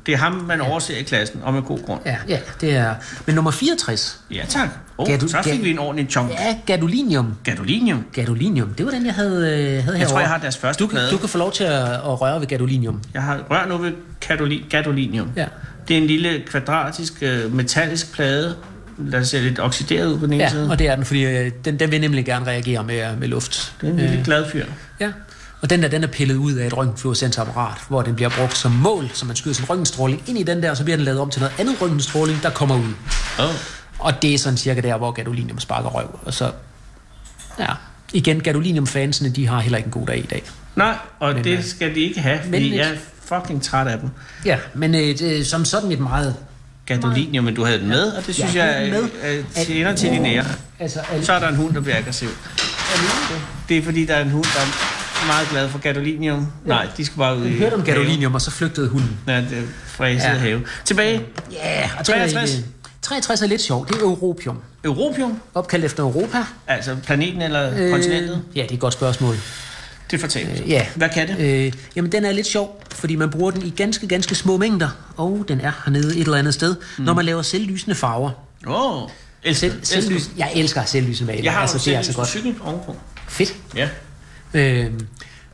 [0.05, 2.01] det er ham, man overser i klassen, og med god grund.
[2.05, 2.95] ja, ja, det er...
[3.25, 4.69] Men nummer 64, Ja, tak.
[4.97, 6.31] Oh, Gadu- så fik vi en ordentlig chunk.
[6.31, 7.33] ja, gadolinium.
[7.43, 8.05] Gadolinium.
[8.13, 9.99] Gadolinium, det var den, jeg havde, øh, havde herovre.
[9.99, 11.11] Jeg tror, jeg har deres første du, kan- plade.
[11.11, 13.01] du kan få lov til at, at røre ved gadolinium.
[13.13, 13.91] Jeg har rørt nu ved
[14.25, 15.29] gadoli- gadolinium.
[15.35, 15.45] Ja.
[15.87, 18.55] Det er en lille kvadratisk øh, metallisk plade,
[19.11, 20.69] der ser lidt oxideret ud på den ene Ja, side.
[20.69, 23.73] og det er den, fordi øh, den, den vil nemlig gerne reagere med, med luft.
[23.81, 24.65] Det er en lille glad fyr.
[24.99, 25.11] Ja,
[25.65, 28.71] og den der, den er pillet ud af et røntgenfluorescensapparat, hvor den bliver brugt som
[28.71, 31.19] mål, så man skyder sin røntgenstråling ind i den der, og så bliver den lavet
[31.19, 32.93] om til noget andet røntgenstråling, der kommer ud.
[33.39, 33.45] Oh.
[33.99, 36.19] Og det er sådan cirka der, hvor gadolinium sparker røv.
[36.25, 36.51] Og så,
[37.59, 37.65] ja,
[38.13, 40.43] igen, gadolinium-fansene, de har heller ikke en god dag i dag.
[40.75, 42.95] Nej, og Men, det øh, skal de ikke have, fordi men- jeg er
[43.25, 44.09] fucking træt af dem.
[44.45, 46.35] Ja, men øh, det, er som sådan et meget...
[46.85, 49.95] Gadolinium, men du havde den med, og det synes Ja, jeg er er, er, tjener
[49.95, 50.45] til din ære.
[50.79, 52.29] Altså, al, Så er der en hund, der bliver aggressiv.
[53.69, 54.94] Det er fordi, der er en hund, der er
[55.25, 56.47] meget glad for gadolinium.
[56.65, 59.17] Nej, de skal bare ud i hørte om gadolinium, og så flygtede hunden.
[59.27, 60.31] Ja, det fræset Ja.
[60.31, 60.37] ja.
[60.37, 60.61] have.
[60.85, 61.21] Tilbage.
[61.51, 62.53] Ja, er 63.
[62.57, 62.67] ikke-
[63.01, 63.89] 63 er lidt sjovt.
[63.89, 64.57] Det er europium.
[64.83, 66.37] Europium, Opkaldt efter Europa.
[66.67, 68.41] altså planeten eller øh, kontinentet.
[68.55, 69.35] ja, det er et godt spørgsmål.
[70.11, 70.85] Det fortæller Øh, ja.
[70.95, 71.39] Hvad kan det?
[71.39, 74.89] Øh, jamen, den er lidt sjov, fordi man bruger den i ganske, ganske små mængder.
[75.17, 77.03] Og den er hernede et eller andet sted, mm.
[77.03, 78.31] når man laver selvlysende farver.
[78.67, 79.09] Åh, oh,
[79.43, 81.45] elsker, Selv, selvlys, jeg elsker selvlysende maling.
[81.45, 82.27] Jeg har altså, det er altså godt.
[82.27, 82.95] cykel ovenpå.
[83.27, 83.55] Fedt.
[83.75, 83.89] Ja.
[84.53, 84.85] Øh,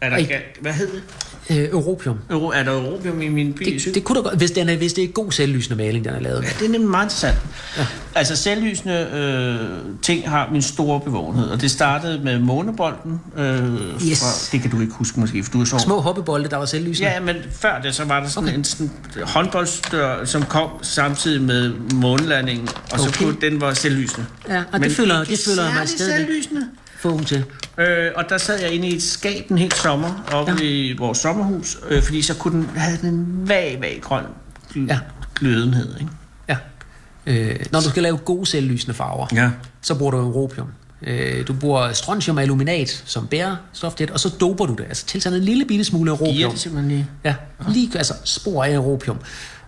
[0.01, 0.41] Er der, Ej.
[0.61, 1.03] hvad hedder det?
[1.49, 2.17] øh, europium.
[2.29, 3.85] Euro, er der europium i min bil?
[3.85, 6.13] Det, det kunne da godt, hvis, den er, hvis det er god selvlysende maling, den
[6.13, 6.43] er lavet.
[6.43, 7.37] Ja, det er nemlig meget interessant.
[7.77, 7.85] Ja.
[8.15, 13.19] Altså selvlysende øh, ting har min store bevågenhed, og det startede med månebolden.
[13.37, 13.73] Øh,
[14.09, 14.19] Yes.
[14.19, 15.77] fra, det kan du ikke huske måske, for du er så...
[15.79, 17.09] Små hoppebolde, der var selvlysende.
[17.11, 18.57] Ja, men før det, så var der sådan okay.
[18.57, 18.89] en sådan
[19.23, 23.25] håndboldstør, som kom samtidig med månelandingen, og så Okay.
[23.25, 24.25] kunne den var selvlysende.
[24.49, 26.67] ja og Men det føler, det føler særlig stadigvæk selvlysende.
[27.01, 27.43] Få til.
[27.77, 30.63] Øh, og der sad jeg inde i et skab en hel sommer, oppe ja.
[30.63, 34.23] i vores sommerhus, øh, fordi så kunne den have den en vag, vag grøn
[34.75, 34.99] gl- Ja.
[35.35, 35.95] glødenhed.
[35.99, 36.11] Ikke?
[36.47, 36.57] Ja.
[37.25, 39.49] Øh, når du skal lave gode selvlysende farver, Ja.
[39.81, 40.67] så bruger du europium.
[41.03, 44.83] Øh, du bruger strontium og aluminat som bærestof til og så doper du det.
[44.83, 46.51] Altså tilsætter en lille bitte smule Giver europium.
[46.51, 47.07] det simpelthen lige.
[47.23, 47.35] Ja,
[47.69, 49.17] lige altså spor af europium.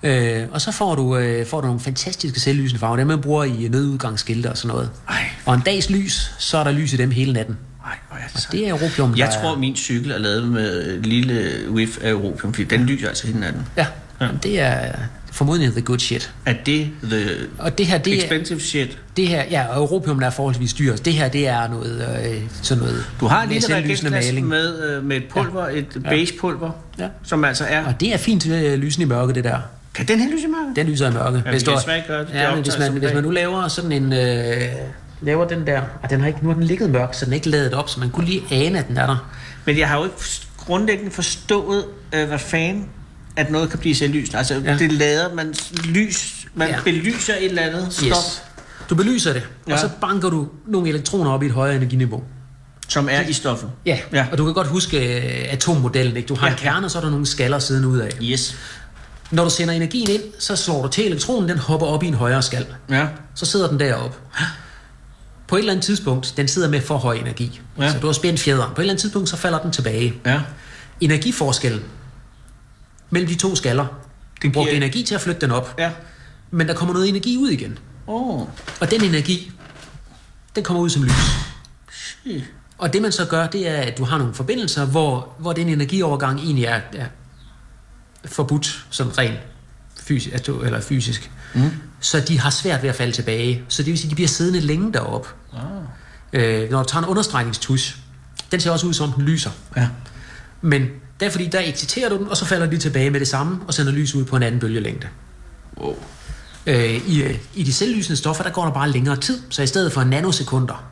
[0.04, 3.43] Øh, og så får du, øh, får du nogle fantastiske selvlysende farver, dem man bruger
[3.43, 4.89] i nødudgangsskilte og sådan noget.
[5.10, 7.58] Ej, Og en dags lys, så er der lys i dem hele natten.
[7.86, 8.51] ej, hvor er det Og sejt.
[8.51, 11.97] det er europium, Jeg der tror, er, min cykel er lavet med et lille whiff
[12.01, 13.62] af europium, fordi den lyser altså hele natten.
[13.78, 13.86] Ja,
[14.22, 14.28] ja.
[14.43, 14.91] det er
[15.32, 16.34] formodentlig the good shit.
[16.45, 17.26] Er det the
[17.60, 18.97] Og det her, det er, expensive shit?
[19.18, 21.06] det her, ja, og europium er forholdsvis dyrt.
[21.06, 25.06] Det her, det er noget, øh, sådan noget Du har en lille reagensglas med, øh,
[25.06, 25.78] med et pulver, ja.
[25.78, 27.08] et beige pulver, Ja.
[27.24, 27.86] som altså er...
[27.86, 29.58] Og det er fint øh, lysende i mørke, det der.
[29.93, 30.75] Kan den her lyse i mørke?
[30.75, 31.37] Den lyser i mørke.
[31.45, 32.27] Ja, gøre det.
[32.27, 34.13] Det Ja, men hvis man, hvis man nu laver sådan en...
[34.13, 34.61] Øh,
[35.21, 35.81] laver den der...
[36.03, 37.89] Og den har ikke, nu har den ligget mørk, så den er ikke ladet op,
[37.89, 39.29] så man kunne lige ane, at den er der.
[39.65, 40.15] Men jeg har jo ikke
[40.57, 42.85] grundlæggende forstået, øh, hvad fanden
[43.35, 44.37] at noget kan blive selvlysende.
[44.37, 44.77] Altså, Ja.
[44.77, 46.75] det lader man lys, man Ja.
[46.83, 48.43] belyser et eller andet stof, Yes.
[48.89, 49.73] Du belyser det, ja.
[49.73, 52.23] Og så banker du nogle elektroner op i et højere energiniveau.
[52.87, 53.69] som er i stoffet.
[53.85, 54.25] Ja, ja.
[54.31, 56.17] Og du kan godt huske øh, atommodellen.
[56.17, 56.27] Ikke?
[56.27, 56.47] Du har.
[56.47, 56.53] Ja.
[56.53, 58.09] en kerne, og så er der nogle skaller siden ud af.
[58.21, 58.55] Yes.
[59.34, 62.13] Når du sender energien ind, så slår du til elektronen, den hopper op i en
[62.13, 62.65] højere skal.
[62.89, 63.07] Ja.
[63.36, 64.17] Så sidder den deroppe.
[65.47, 67.61] På et eller andet tidspunkt, den sidder med for høj energi.
[67.79, 67.91] Ja.
[67.91, 68.69] Så du har spændt fjederen.
[68.75, 70.13] På et eller andet tidspunkt, så falder den tilbage.
[70.25, 70.41] Ja.
[71.01, 71.81] Energiforskellen
[73.09, 73.86] mellem de to skaller.
[74.43, 75.91] Du brugte giver- energi til at flytte den op, Ja.
[76.51, 77.79] men der kommer noget energi ud igen.
[78.07, 78.41] Oh.
[78.81, 79.51] Og den energi,
[80.55, 81.11] den kommer ud som lys.
[81.91, 82.43] Shit.
[82.77, 85.69] Og det man så gør, det er, at du har nogle forbindelser, hvor, hvor den
[85.69, 87.05] energiovergang egentlig er, er
[88.26, 89.39] forbudt sådan rent
[89.99, 91.32] fysisk, eller fysisk.
[91.53, 91.71] Mm.
[91.99, 93.63] Så de har svært ved at falde tilbage.
[93.67, 95.30] Så det vil sige, at de bliver siddende længe deroppe.
[95.53, 95.61] Ah.
[96.34, 97.97] Øh, når du tager en understregningstus,
[98.51, 99.51] den ser også ud som den lyser.
[99.78, 99.88] Ja.
[100.61, 100.82] Men
[101.19, 103.59] det er fordi, der exciterer du den, og så falder de tilbage med det samme,
[103.67, 105.07] og sender lys ud på en anden bølgelængde.
[105.78, 105.95] Wow.
[106.65, 109.41] Øh, i, øh, I de selvlysende stoffer, der går der bare længere tid.
[109.49, 110.84] Så i stedet for nanosekunder,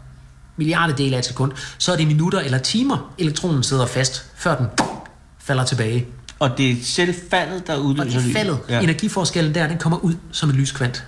[0.58, 4.68] milliardedel af et sekund, så er det minutter eller timer, elektronen sidder fast, før den
[5.40, 6.08] falder tilbage.
[6.42, 8.36] Og det er selv faldet, der Og udløser det lys.
[8.36, 8.58] er faldet.
[8.70, 8.80] Ja.
[8.82, 11.04] Energiforskellen der, den kommer ud som en lyskvant.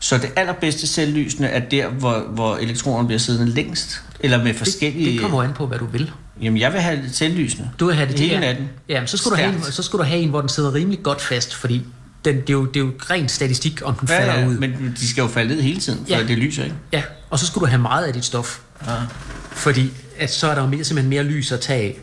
[0.00, 4.02] Så det allerbedste selvlysende er der, hvor, hvor elektronerne bliver siddende længst?
[4.20, 5.12] Eller med Det, forskellige...
[5.12, 6.10] det kommer jo an på, hvad du vil.
[6.42, 7.70] Jamen, jeg vil have det selvlysende.
[7.80, 8.68] Du vil have det Hele natten.
[8.88, 10.74] Ja, men så skulle, du have en, så skulle du have en, hvor den sidder
[10.74, 11.82] rimelig godt fast, fordi
[12.24, 14.58] den, det, er jo, det er jo ren statistik, om den Ja, falder ja, ud.
[14.58, 16.22] men de skal jo falde ned hele tiden, for ja.
[16.22, 16.76] det lyser, ikke?
[16.92, 18.60] Ja, og så skulle du have meget af dit stof.
[18.86, 18.92] Ja.
[19.50, 21.98] Fordi at så er der jo mere, simpelthen mere lys at tage af.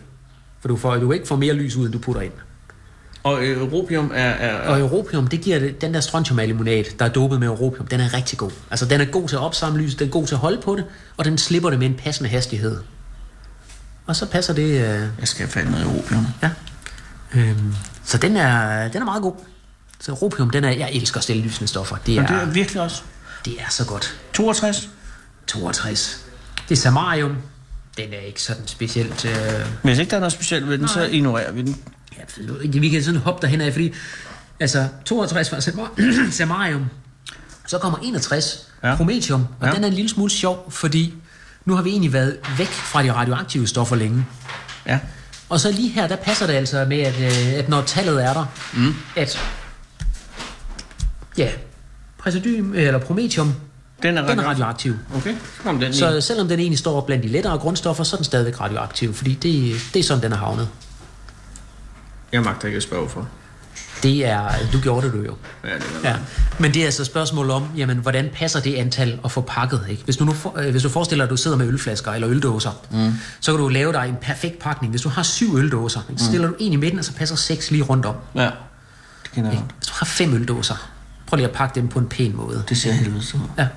[0.66, 2.32] For du får du ikke får mere lys ud, end du putter ind.
[3.24, 4.30] Og øh, europium er...
[4.30, 8.00] er Og europium, det giver det, den der strontiumallimonat, der er dopet med europium, den
[8.00, 8.52] er rigtig god.
[8.72, 10.76] Altså den er god til at opsamle lys, den er god til at holde på
[10.76, 10.86] det,
[11.18, 12.78] og den slipper det med en passende hastighed.
[14.08, 14.64] Og så passer det...
[14.64, 16.26] Øh, Jeg skal have noget europium.
[16.44, 16.50] ja.
[17.36, 19.34] Øhm, så den er, den er meget god.
[20.00, 21.96] Så europium, den er, jeg elsker stillelysende stoffer.
[21.96, 23.02] Det Men det er er, virkelig også.
[23.46, 24.20] det er så godt.
[24.34, 24.90] 62.
[25.48, 26.26] 62.
[26.70, 27.36] Det er samarium.
[27.98, 29.26] Den er ikke sådan specielt...
[29.26, 31.78] Øh, Hvis ikke der er noget specielt ved den, så ignorerer vi den.
[32.64, 33.94] Ikke, vi kan sådan hoppe derhen af, fordi
[34.60, 36.86] altså 62 var samar- samarium,
[37.68, 38.90] så kommer 61 Ja.
[38.90, 38.96] ja.
[38.96, 39.68] prometium, og Ja.
[39.68, 39.76] ja.
[39.76, 41.14] den er en lille smule sjov, fordi
[41.66, 44.26] nu har vi egentlig været væk fra de radioaktive stoffer længe.
[44.88, 45.00] Ja.
[45.50, 48.34] Og så lige her, der passer det altså med, at, øh, at når tallet er
[48.34, 48.96] der, mm.
[49.16, 49.40] at
[51.38, 51.50] ja,
[52.18, 53.54] præsidym, eller prometium,
[54.06, 54.96] Den er, den er radioaktiv.
[55.16, 56.22] Okay, så kom den Så så...
[56.22, 59.76] selvom den egentlig står blandt de lettere grundstoffer, så er den stadigvæk radioaktiv, fordi det,
[59.94, 60.70] det er sådan, den er havnet.
[62.32, 63.28] Jeg magter ikke at spørge for.
[64.04, 65.36] Det er, du gjorde det du jo.
[65.64, 66.16] Ja, det er Ja,
[66.60, 69.86] men det er altså et spørgsmål om, jamen, hvordan passer det antal at få pakket?
[69.90, 70.04] Ikke?
[70.04, 72.30] Hvis, du nu for, øh, hvis du forestiller dig, at du sidder med ølflasker eller
[72.30, 73.14] øldåser, mm.
[73.40, 74.92] så kan du lave dig en perfekt pakning.
[74.92, 77.36] Hvis du har syv øldåser, ikke, så stiller du en i midten, og så passer
[77.36, 78.16] seks lige rundt om.
[78.36, 78.42] Ja,
[79.24, 79.64] det kender jeg.
[79.78, 80.90] Hvis du har fem øldåser,
[81.28, 82.64] prøv lige at pakke dem på en pæn måde.
[82.70, 83.40] Det ser helvede ud.
[83.58, 83.68] Ja.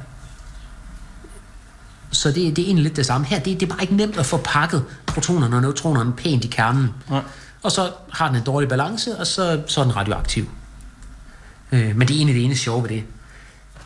[2.11, 3.27] Så det, det er egentlig lidt det samme.
[3.27, 6.49] Her det, det er bare ikke nemt at få pakket protonerne og neutronerne pænt i
[6.49, 6.91] kernen.
[7.11, 7.23] Nej.
[7.63, 10.51] Og så har den en dårlig balance, og så, så er den radioaktiv.
[11.73, 13.05] Øh, men det er egentlig det ene sjove ved det.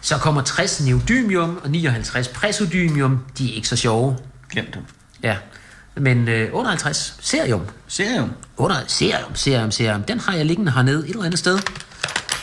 [0.00, 3.18] Så kommer 60 neodymium og 59 presodymium.
[3.38, 4.16] De er ikke så sjove.
[4.50, 4.82] Glem dem.
[5.22, 5.36] Ja.
[5.96, 7.62] Men øh, 58 serium.
[7.88, 8.32] Serium.
[8.56, 10.02] 8, serium, serium, serium.
[10.02, 11.58] Den har jeg liggende hernede et eller andet sted.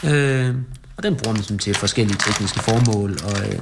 [0.04, 0.56] Øh,
[0.98, 3.18] og den bruger man sådan til forskellige tekniske formål.
[3.24, 3.60] Og øh,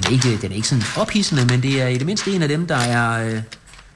[0.00, 2.42] den, er ikke, den er ikke sådan ophidsende, men det er i det mindste en
[2.42, 3.42] af dem, der er, øh,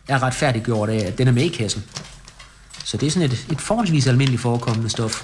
[0.09, 1.84] er retfærdiggjort af, at den er med i kassen.
[2.84, 5.22] Så det er sådan et, et forholdsvis almindeligt forekommende stof.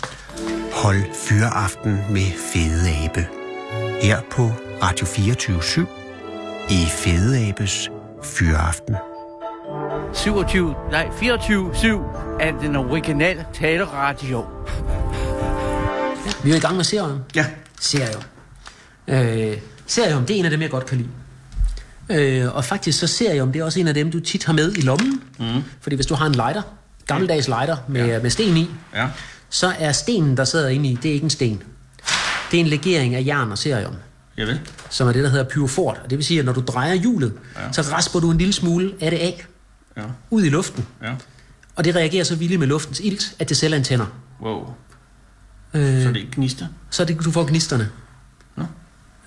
[0.72, 3.26] Hold fyreaften med Fede Abe.
[4.02, 4.50] Her på
[4.82, 5.86] Radio 24
[6.70, 7.88] i Fede Abes
[8.22, 8.96] Fyreaften.
[10.14, 14.44] 27, nej, 24-7 af den originale taleradio.
[16.44, 17.18] Vi er i gang med serium.
[17.34, 17.46] Ja.
[17.80, 18.22] Serium.
[19.08, 21.08] Øh, serium, det er en af dem, jeg godt kan lide.
[22.44, 24.72] Øh, og faktisk så serium, det er også en af dem, du tit har med
[24.76, 25.22] i lommen.
[25.38, 25.62] Mm.
[25.80, 26.62] Fordi hvis du har en lighter,
[27.06, 28.22] gammeldags lighter med, ja.
[28.22, 29.08] med sten i, Ja.
[29.50, 31.62] så er stenen, der sidder inde i, det er ikke en sten.
[32.50, 33.94] Det er en legering af jern og cerium,
[34.36, 34.58] Jeg ved.
[34.90, 36.00] som er det, der hedder pyrofort.
[36.04, 37.72] Og det vil sige, at når du drejer hjulet, ja.
[37.72, 39.46] så rasper du en lille smule af det af,
[39.96, 40.02] Ja.
[40.30, 40.86] ud i luften.
[41.02, 41.12] Ja.
[41.76, 44.06] Og det reagerer så vildt med luftens ilt, at det selv antænder.
[44.42, 44.74] Wow.
[45.74, 46.66] Øh, Så det ikke gnister.
[46.90, 47.88] så det, du får gnisterne.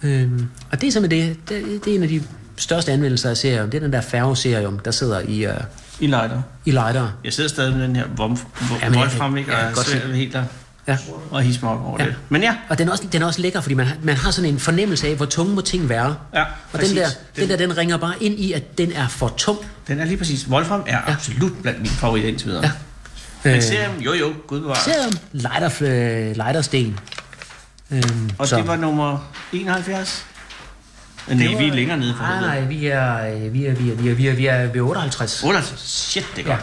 [0.03, 2.23] Øhm, og det er simpelthen det, det, det er en af de
[2.57, 3.69] største anvendelser af serium.
[3.69, 5.53] Det er den der færgeserium, der sidder i, uh,
[5.99, 6.41] I lighter.
[6.65, 7.07] i lighter.
[7.23, 8.29] Jeg sidder stadig med den her vom,
[8.69, 9.51] vom, jeg Wolfram, ikke?
[9.51, 10.43] jeg Og jeg godt se- helt der
[10.87, 10.97] Ja.
[11.31, 12.05] og hisse mig op over Ja.
[12.05, 12.15] det.
[12.29, 14.49] Men ja, Og den er også, den er også lækker, fordi man, man har sådan
[14.49, 16.15] en fornemmelse af, hvor tunge må ting være.
[16.33, 16.43] Ja,
[16.73, 19.33] og den der, Den- den der, den ringer bare ind i, at den er for
[19.37, 19.57] tung.
[19.87, 20.47] den er lige præcis.
[20.47, 21.11] Wolfram er ja.
[21.13, 22.63] absolut blandt mine favoritter indtil videre.
[22.65, 22.71] Ja.
[23.43, 24.77] Men Øh, serien, jo jo, gud bevare.
[24.83, 26.99] Serium, lighter, øh, lightersten.
[27.91, 30.25] Øhm, Og så- det var nummer 71?
[31.27, 33.95] Nej, vi er længere nede for Nej, nej, vi er, øh, vi er, vi er,
[33.95, 35.43] vi er, vi er, vi er ved 58.
[35.43, 35.79] 58.
[35.89, 36.57] Shit, det er Ja.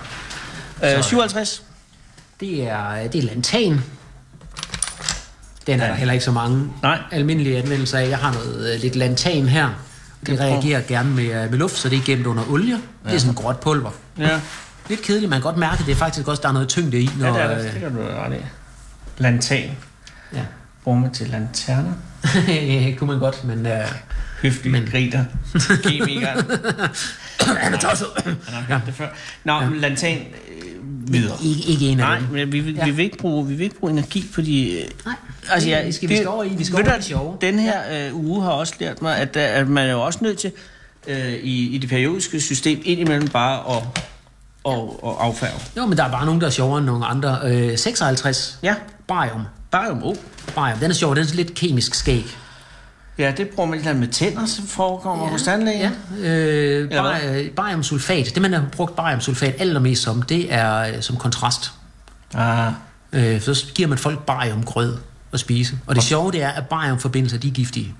[0.81, 0.99] godt.
[0.99, 1.63] Øh, 57.
[2.41, 3.81] Det er, det er lantan.
[5.67, 6.99] Den er der heller ikke så mange Nej.
[7.13, 8.09] almindelige anvendelser af.
[8.09, 9.69] Jeg har noget øh, lidt lantan her.
[10.27, 12.81] Det reagerer gerne med, øh, med luft, så det er gemt under olie.
[13.05, 13.91] Det er sådan gråt pulver.
[14.19, 14.41] Ja,
[14.89, 17.01] Lidt kedeligt, man kan godt mærke, at det er faktisk også, der er noget tyngde
[17.01, 17.11] i.
[17.19, 17.73] Når, ja det er det.
[17.73, 18.45] Det kan du ret i.
[19.19, 19.71] Lantan.
[20.35, 20.41] ja.
[20.95, 21.93] Man til lanterner.
[22.47, 23.67] det kunne man godt, men...
[23.67, 23.73] Øh,
[24.43, 24.89] Høflig men.
[24.91, 25.25] griner.
[25.85, 26.45] Kemikeren.
[27.41, 28.07] han er tosset.
[28.25, 29.09] Han har hørt det før.
[29.45, 29.69] Nå, ja.
[29.75, 30.19] lantan.
[30.19, 31.37] øh, videre.
[31.45, 32.29] Ikke, ikke en af Nej, dem.
[32.33, 32.85] men vi, vi, Ja.
[32.85, 34.73] vi, vil ikke bruge, vi vil ikke bruge energi på de...
[34.73, 35.15] øh, Nej,
[35.51, 36.49] Altså, det jeg, skal vi skal over i.
[36.49, 37.37] Vi skal over i det sjove.
[37.41, 40.19] Den her øh, uge har også lært mig, at, der, at man er jo også
[40.23, 40.53] nødt til
[41.07, 43.83] øh, i, i det periodiske system indimellem bare at,
[44.65, 45.61] og, og affærge.
[45.77, 47.39] Jo, men der er bare nogen, der er sjovere end nogle andre.
[47.45, 48.59] Øh, 56.
[48.63, 48.75] Ja,
[49.09, 49.43] Barium.
[49.79, 50.17] Bare om oh.
[50.55, 50.79] Barium.
[50.79, 51.17] Den er sjov.
[51.17, 52.37] Den er lidt kemisk skæg.
[53.19, 55.31] Ja, det bruger man lidt med tænder, som forekommer ja.
[55.31, 55.93] hos tandlægen.
[56.23, 56.29] Ja.
[56.29, 57.21] Øh, bar,
[57.57, 58.31] bariumsulfat.
[58.35, 61.73] Det, man har brugt bariumsulfat allermest som, det er øh, som kontrast.
[62.35, 62.73] Ah,
[63.13, 64.97] Øh, så giver man folk bariumgrød
[65.33, 65.79] at spise.
[65.87, 67.95] Og det sjove, det er, at bariumforbindelser, de er giftige.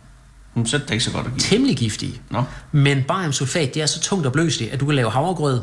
[0.55, 1.41] men så er det ikke så godt at give.
[1.41, 2.21] Temmelig giftige.
[2.31, 2.45] Nå.
[2.73, 5.61] Men bariumsulfat, det er så tungt og bløsligt, at du kan lave havregrød,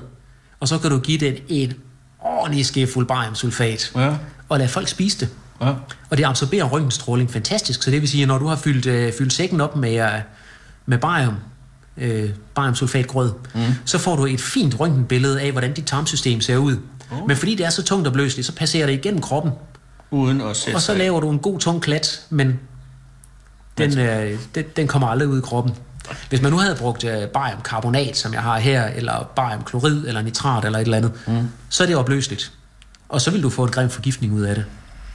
[0.60, 1.74] og så kan du give den en
[2.20, 4.14] ordentlig skefuld bariumsulfat, Ja.
[4.50, 5.30] og lade folk spise det.
[5.62, 5.74] Ja.
[6.10, 9.14] Og det absorberer røntgenstråling fantastisk, så det vil sige, at når du har fyldt, øh,
[9.18, 10.22] fyldt sækken op med, øh,
[10.86, 11.36] med barium,
[11.98, 13.62] øh, bariumsulfatgrød, mm.
[13.86, 16.78] så får du et fint røntgenbillede af, hvordan dit tarmsystem ser ud.
[17.12, 17.28] Oh.
[17.28, 19.52] Men fordi det er så tungt og bløsligt, så passerer det igennem kroppen,
[20.12, 22.60] Uden at sætte og så laver du en god tung klat, men
[23.78, 25.74] den, øh, den, den kommer aldrig ud i kroppen.
[26.30, 30.66] Hvis man nu havde brugt øh, bariumkarbonat, som jeg har her, eller bariumklorid, eller nitrat,
[30.66, 31.50] eller et eller andet, mm.
[31.70, 32.52] så er det opløseligt.
[33.10, 34.66] Og så vil du få et grim forgiftning ud af det.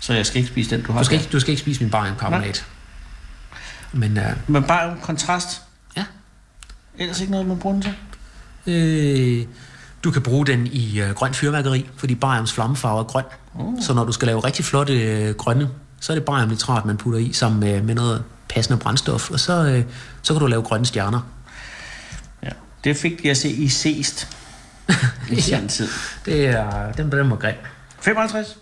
[0.01, 1.80] Så jeg skal ikke spise den, du har Du skal ikke, du skal ikke spise
[1.82, 2.66] min bariumkarbonat.
[3.92, 5.62] Men øh, Men bare om kontrast.
[5.96, 6.05] ja,
[6.99, 7.94] Ellers ikke noget, man bruger den til.
[9.40, 9.46] øh,
[10.05, 13.24] du kan bruge den i øh, grønt fyrværkeri, fordi bariums flammefarve er grøn.
[13.55, 13.82] Uh.
[13.82, 15.68] Så når du skal lave rigtig flotte øh, grønne,
[16.01, 19.64] så er det bariumnitrat, man putter i sammen med, med noget passende brændstof, og så,
[19.66, 19.84] øh,
[20.22, 21.20] så kan du lave grønne stjerner.
[22.42, 22.49] Ja.
[22.84, 24.28] Det fik jeg se i Seest.
[25.30, 25.88] I sin tid.
[26.24, 27.55] Det er, den, den var grim.
[28.01, 28.59] 55.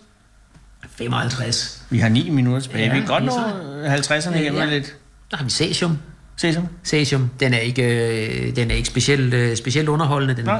[0.97, 1.81] 55.
[1.89, 2.85] Vi har 9 minutter tilbage.
[2.85, 3.31] Ja, vi kan godt nå
[3.83, 4.65] er 50'erne Ja, igen ja.
[4.65, 4.95] lidt.
[5.31, 5.97] Der har vi cesium.
[6.37, 6.61] Se så.
[6.83, 7.83] Cesium, den er ikke,
[8.49, 10.35] øh, den er ikke specielt, øh, specielt underholdende.
[10.35, 10.59] Den, Nej.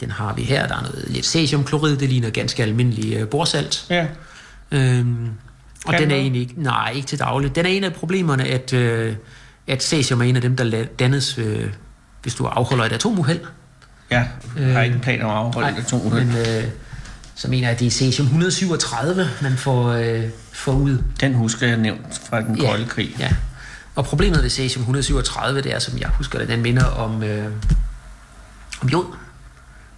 [0.00, 0.66] den har vi her.
[0.68, 3.86] Der er noget lidt cesiumklorid, det ligner ganske almindelig øh, borsalt.
[3.90, 4.06] Ja.
[4.72, 5.28] Øhm,
[5.86, 7.56] og Kan den er egentlig ikke, nej, ikke til daglig.
[7.56, 9.14] Den er en af problemerne, at, øh,
[9.66, 11.70] at cesium er en af dem, der dannes, øh,
[12.22, 13.40] hvis du afholder et atomuheld.
[14.10, 14.24] Ja,
[14.58, 16.24] jeg har Øh, ikke en plan om at afholde Nej, det to uheld.
[16.24, 16.64] Men øh,
[17.34, 20.98] så mener jeg, at det er cesium 137, man får, øh, får ud.
[21.20, 23.16] Den husker jeg nævnt fra den kolde krig.
[23.18, 23.30] Ja.
[23.94, 27.52] Og problemet ved cesium 137, det er, som jeg husker det, den minder om, øh,
[28.82, 29.04] om jod.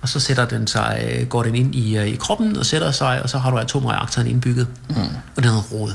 [0.02, 2.90] Og så sætter den sig, øh, går den ind i, øh, i kroppen og sætter
[2.90, 4.68] sig, og så har du atomreaktoren indbygget.
[4.88, 4.96] Mm.
[5.36, 5.92] Og den er noget rod.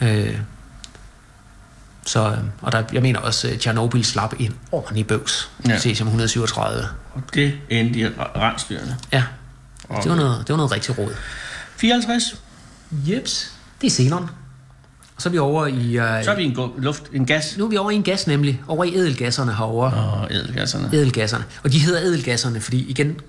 [0.00, 0.38] Øh,
[2.06, 5.50] så, øh, og der, jeg mener også, at Tjernobyl slap en ordentlig bøvs.
[5.66, 5.70] Ja.
[5.70, 5.78] Ja.
[5.78, 6.84] Cesium 137.
[7.14, 8.96] Og det endte i rensdyrene.
[9.12, 9.22] Ja,
[10.02, 11.14] det var noget, det var noget rigtig råd.
[11.76, 12.42] 54.
[12.92, 14.22] Jeps, det er xenon.
[15.16, 15.98] Og så er vi over i...
[15.98, 17.56] Øh, Så er vi en go- luft, en gas.
[17.58, 18.62] nu er vi over i en gas nemlig.
[18.68, 19.92] Over i ædelgasserne herovre.
[19.94, 20.90] Og ædelgasserne.
[20.92, 21.44] Ædelgasserne.
[21.64, 23.20] Og de hedder ædelgasserne, fordi igen,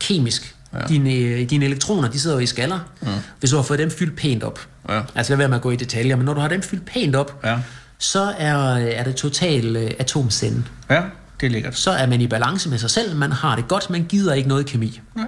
[0.00, 0.78] kemisk, Ja.
[0.88, 2.78] dine, øh, dine elektroner, de sidder jo i skaller.
[3.02, 3.08] Mm.
[3.40, 5.00] Hvis du har fået dem fyldt pænt op, Ja.
[5.14, 7.16] altså lad være med at gå i detaljer, men når du har dem fyldt pænt
[7.16, 7.58] op, Ja.
[7.98, 10.62] så er, er det total øh, atomsende.
[10.90, 11.02] Ja,
[11.40, 11.76] det er lækkert.
[11.78, 14.48] Så er man i balance med sig selv, man har det godt, man gider ikke
[14.48, 15.00] noget kemi.
[15.16, 15.26] Nej.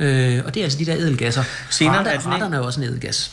[0.00, 1.42] Øh, og det er altså de der ædelgasser.
[1.72, 3.30] Xenon er Radar, den ikke- radon er jo også en ædelgas.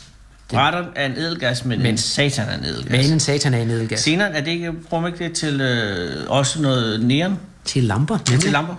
[0.54, 2.90] Radon er en ædelgas, men, men en satan er en ædelgas.
[2.90, 4.00] Men en satan er en ædelgas.
[4.00, 7.38] Senere er det ikke, bruger man ikke det til øh, også noget neon?
[7.64, 8.40] Til lamper, nemlig.
[8.42, 8.74] Til lamper?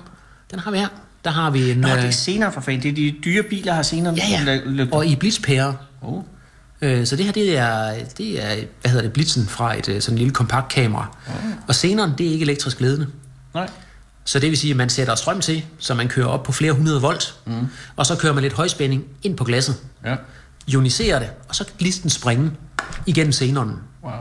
[0.52, 0.88] Den har vi her.
[1.26, 1.78] Der har vi en...
[1.78, 2.84] Nå, det øh, er senere for fanden.
[2.84, 4.16] Det er de dyre biler, har senere.
[4.18, 4.86] Ja, ja.
[4.91, 5.74] Og i blitzpærer.
[6.02, 6.24] Oh.
[6.82, 10.02] Øh, så det her, det er, det er, hvad hedder det, blitzen fra et øh,
[10.02, 11.18] sådan lille kompakt kamera.
[11.68, 13.08] Og senere, det er ikke elektrisk ledende.
[13.58, 13.70] Nej.
[14.26, 16.72] Så det vil sige, at man sætter strøm til, så man kører op på flere
[16.74, 17.68] hundrede volt, mm.
[17.95, 20.16] og så kører man lidt højspænding ind på glasset, Ja.
[20.68, 22.51] ioniserer det, og så kan glisten springe
[23.05, 24.12] igennem xenonen, Wow.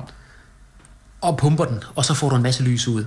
[1.20, 3.05] og pumper den, og så får du en masse lys ud.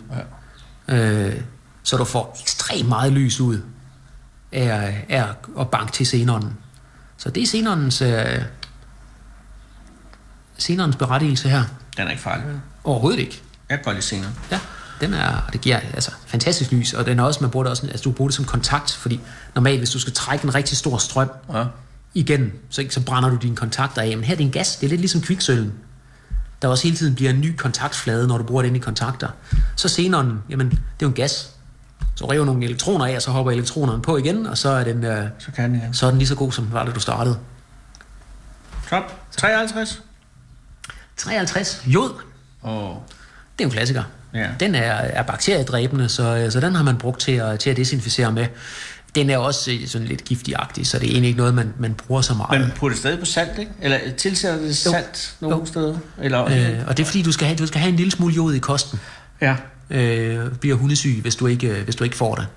[0.87, 0.95] Ja.
[0.97, 1.41] Øh,
[1.83, 3.61] så du får ekstremt meget lys ud
[4.51, 5.25] af, af
[5.59, 6.57] at banke til xenonen.
[7.17, 8.41] Så det er xenonens, øh,
[10.59, 11.63] xenonens berettigelse her.
[11.97, 12.59] Den er ikke farlig, vel?
[12.83, 13.41] Overhovedet ikke.
[13.69, 14.31] Jeg kan godt lide senere.
[14.51, 14.59] Ja,
[15.01, 17.71] den er, og det giver altså fantastisk lys, og den er også, man bruger det
[17.71, 19.19] også, altså du bruger det som kontakt, fordi
[19.55, 21.65] normalt, hvis du skal trække en rigtig stor strøm Ja.
[22.13, 24.17] igen, så, så brænder du dine kontakter af.
[24.17, 25.73] Men her er det en gas, det er lidt ligesom kviksølven.
[26.61, 29.27] Der også hele tiden bliver en ny kontaktflade, når du bruger den i kontakter.
[29.75, 31.49] Så xenon, jamen, det er jo en gas.
[32.15, 35.03] Så river nogle elektroner af, og så hopper elektronerne på igen, og så er den,
[35.03, 35.93] øh, Så kan den igen.
[35.93, 37.37] så er den lige så god, som var det, du startede.
[38.89, 39.31] Top.
[39.31, 40.01] 53.
[41.17, 41.83] 53.
[41.87, 42.09] Jod.
[42.63, 42.71] Åh.
[42.71, 42.95] Det er
[43.61, 44.03] jo en klassiker.
[44.33, 44.47] Ja.
[44.59, 47.77] Den er, er bakteriedræbende, så, øh, så den har man brugt til at, til at
[47.77, 48.45] desinficere med.
[49.15, 51.93] Den er også øh, sådan lidt giftigagtig, så det er egentlig ikke noget, man, man
[51.93, 52.61] bruger så meget.
[52.61, 53.71] Men putter det stadig på salt, ikke?
[53.81, 55.65] Eller tilsætter det salt nogle Jo.
[55.65, 55.97] steder?
[56.21, 58.33] Eller øh, og det er fordi, du skal, have, du skal have en lille smule
[58.35, 58.99] jod i kosten.
[59.41, 59.55] Ja.
[59.89, 62.47] Øh, bliver hundesyg, hvis du ikke, øh, hvis du ikke får det.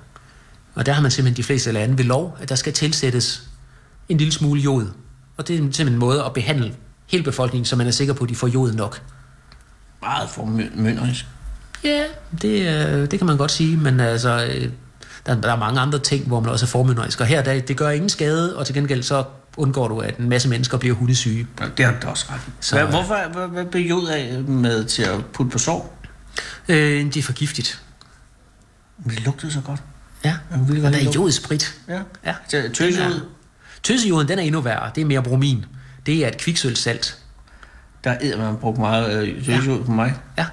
[0.75, 3.43] Og der har man simpelthen de fleste lande ved lov, at der skal tilsættes
[4.09, 4.87] en lille smule jod.
[5.37, 6.75] Og det er simpelthen en måde at behandle
[7.07, 9.03] hele befolkningen, så man er sikker på, at de får jod nok.
[10.03, 11.27] Meget formynderisk.
[11.85, 12.05] Ja,
[12.43, 14.69] det, øh, det kan man godt sige, men altså, øh,
[15.27, 17.21] der, der er mange andre ting, hvor man også er formynderisk.
[17.21, 19.25] Og her, der, det gør ingen skade, og til gengæld så
[19.57, 21.47] undgår du, at en masse mennesker bliver hundesyge.
[21.61, 22.41] Ja, Det har du også ret.
[22.61, 25.99] Så- Hvad, hvorfor, hvad, hvad blev jod af med til at putte på sår?
[26.69, 27.83] Øh, det er for giftigt.
[29.05, 29.83] Men det lugtede så godt.
[30.25, 31.75] Ja, og der er jodsprit.
[31.89, 32.01] Ja.
[32.27, 32.35] Ja.
[32.75, 33.21] Tøsejod,
[33.83, 34.91] Tøsejoden, den er endnu værre.
[34.95, 35.65] Det er mere bromin.
[36.07, 37.19] Det er et kviksølsalt.
[38.05, 40.15] der er man brugt meget øh, tøsejod på mig.
[40.39, 40.47] Ja.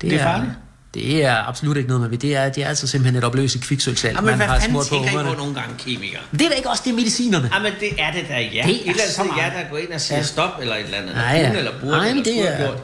[0.00, 0.52] Det er farligt?
[0.94, 2.18] Det er absolut ikke noget med ved.
[2.18, 5.28] Det er, det er altså simpelthen et opløseligt kviksølsalt, hvad fanden smurt I ungerne.
[5.28, 6.20] på nogle gange, kemikere?
[6.32, 7.50] Det er da ikke også det er medicinerne.
[7.54, 8.40] Jamen, det er det da, ja.
[8.40, 9.52] Det er et eller andet så meget.
[9.52, 10.22] der går ind og siger Ja.
[10.24, 11.14] stop, eller et eller andet.
[11.14, 11.52] Nej, ja.
[11.58, 12.78] eller burde, Nej, men eller det er- gjort.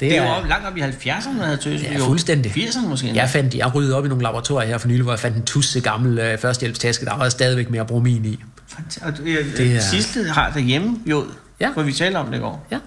[0.00, 1.94] Det er jo op, langt op i 70'erne, man havde tøsejod.
[2.00, 2.52] Ja, fuldstændig.
[2.52, 3.12] 80'erne måske.
[3.14, 5.42] Jeg fandt, jeg ryddede op i nogle laboratorier her for nylig, hvor jeg fandt en
[5.44, 8.38] tusse gammel øh, førstehjælpstaske, der var stadigvæk mere bromin i.
[8.72, 11.26] Fant- Og det, Det det er- sidste har derhjemme jod,
[11.60, 11.72] Ja.
[11.72, 12.66] hvor vi taler om det i går.
[12.70, 12.78] Ja.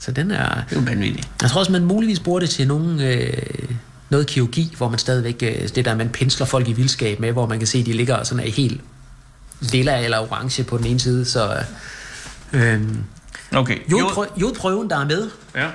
[0.00, 0.54] Så den er...
[0.54, 1.28] Det er jo vanvittigt.
[1.42, 3.32] Jeg tror også, man muligvis bruger det til nogle, øh,
[4.10, 7.46] noget kirurgi, hvor man stadigvæk, øh, det der, man pensler folk i vildskab med, hvor
[7.46, 8.80] man kan se, at de ligger sådan er helt
[9.60, 11.62] lilla eller orange på den ene side, så...
[12.52, 12.80] Øh,
[13.54, 13.76] Okay.
[13.78, 15.68] jodprø- jodprøven, der er med, Ja.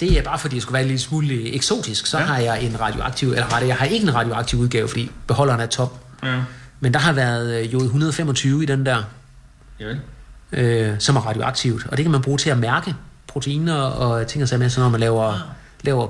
[0.00, 2.22] det er bare fordi, det skulle være lidt smule eksotisk, så ja.
[2.24, 2.28] Ja.
[2.28, 5.66] har jeg en radioaktiv, eller rettere, jeg har ikke en radioaktiv udgave, fordi beholderen er
[5.66, 6.00] top.
[6.24, 6.40] Ja.
[6.80, 9.02] Men der har været øh, jod 125 i den der,
[9.80, 10.00] Javel.
[10.52, 11.86] øh, som er radioaktivt.
[11.86, 12.94] Og det kan man bruge til at mærke
[13.32, 16.08] proteiner og ting og sager med, så når man laver, laver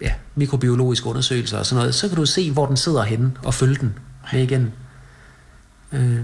[0.00, 3.54] ja, mikrobiologiske undersøgelser og sådan noget, så kan du se, hvor den sidder henne og
[3.54, 3.94] følge den
[4.32, 4.72] med igen.
[5.92, 6.20] Øh,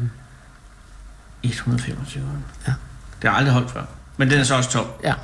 [1.43, 2.24] 125.
[2.66, 2.72] Ja.
[3.22, 3.82] Det har aldrig holdt før.
[4.16, 5.01] Men den er så også top.
[5.05, 5.14] ja.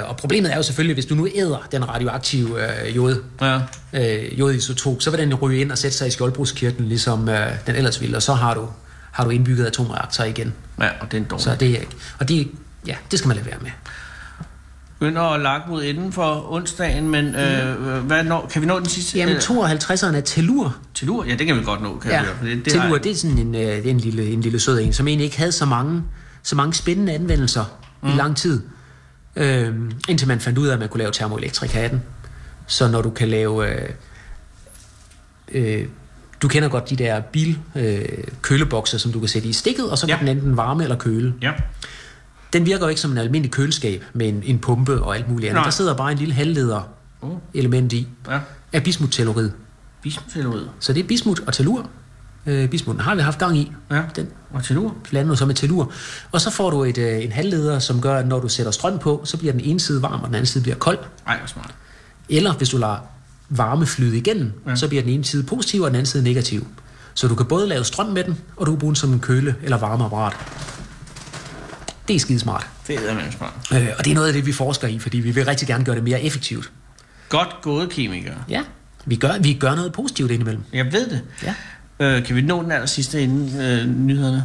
[0.00, 3.60] Øh, og problemet er jo selvfølgelig, hvis du nu æder den radioaktive øh, jod, Ja.
[3.92, 7.74] øh, jodisotop, så vil den ryge ind og sætte sig i skjoldbruskkirtlen, ligesom øh, den
[7.76, 8.68] ellers ville, og så har du,
[9.12, 10.54] har du indbygget atomreaktor igen.
[10.80, 11.44] Ja, og det er en dårlig.
[11.44, 11.96] Så det er ikke.
[12.18, 12.50] Og det,
[12.86, 13.70] ja, det skal man lade være med.
[14.98, 18.86] Begynder at lakke mod enden for onsdagen, men øh, hvad når, kan vi nå den
[18.88, 19.18] sidste?
[19.18, 20.76] Jamen, Øh, 52'eren er tellur.
[20.94, 21.24] Tellur?
[21.24, 22.34] Ja, det kan vi godt nå, kan Ja, høre.
[22.38, 24.80] for Det, det tellur, har, det er sådan en, øh, en, lille, en lille sød
[24.80, 26.02] en, som egentlig ikke havde så mange,
[26.42, 27.64] så mange spændende anvendelser
[28.02, 28.08] mm.
[28.08, 28.62] i lang tid.
[29.36, 32.02] Øhm, indtil man fandt ud af, at man kunne lave termoelektrik af den.
[32.66, 33.68] Så når du kan lave...
[33.82, 33.88] Øh,
[35.52, 35.86] øh,
[36.42, 38.04] du kender godt de der bil øh,
[38.84, 40.26] som du kan sætte i stikket, og så kan Ja.
[40.26, 41.34] den enten varme eller køle.
[41.42, 41.52] Ja.
[42.52, 45.48] Den virker jo ikke som en almindelig køleskab med en, en pumpe og alt muligt
[45.50, 45.58] andet.
[45.60, 45.64] Nej.
[45.64, 46.88] Der sidder bare en lille halvleder
[47.20, 47.38] Uh.
[47.54, 48.38] element i ja.
[48.72, 49.50] af bismuttellurid.
[50.02, 50.66] Bismuttellurid.
[50.80, 51.86] Så det er bismut og tellur.
[52.46, 53.72] Øh, bismuten har vi haft gang i.
[53.90, 54.02] Ja.
[54.16, 54.94] Den Og tellur.
[55.10, 55.92] blander så med tellur.
[56.32, 58.98] Og så får du et, øh, en halvleder, som gør, at når du sætter strøm
[58.98, 60.98] på, så bliver den ene side varm, og den anden side bliver kold.
[61.26, 61.74] Ej, hvor smart.
[62.28, 62.96] Eller hvis du lader
[63.48, 64.52] varme flyde igennem.
[64.66, 64.76] Ja.
[64.76, 66.66] så bliver den ene side positiv, og den anden side negativ.
[67.14, 69.20] Så du kan både lave strøm med den, og du kan bruge den som en
[69.20, 70.32] køle- eller varmeapparat.
[72.08, 72.66] Det er skidesmart.
[72.86, 73.52] Det er man smart.
[73.72, 75.84] Øh, og det er noget af det, vi forsker i, fordi vi vil rigtig gerne
[75.84, 76.70] gøre det mere effektivt.
[77.28, 78.34] Godt gået, kemikere.
[78.48, 78.62] Ja,
[79.06, 80.62] vi gør, vi gør noget positivt indimellem.
[80.72, 81.22] Jeg ved det.
[81.44, 81.54] Ja.
[82.00, 84.44] Øh, kan vi nå den aller sidste inden øh, nyhederne?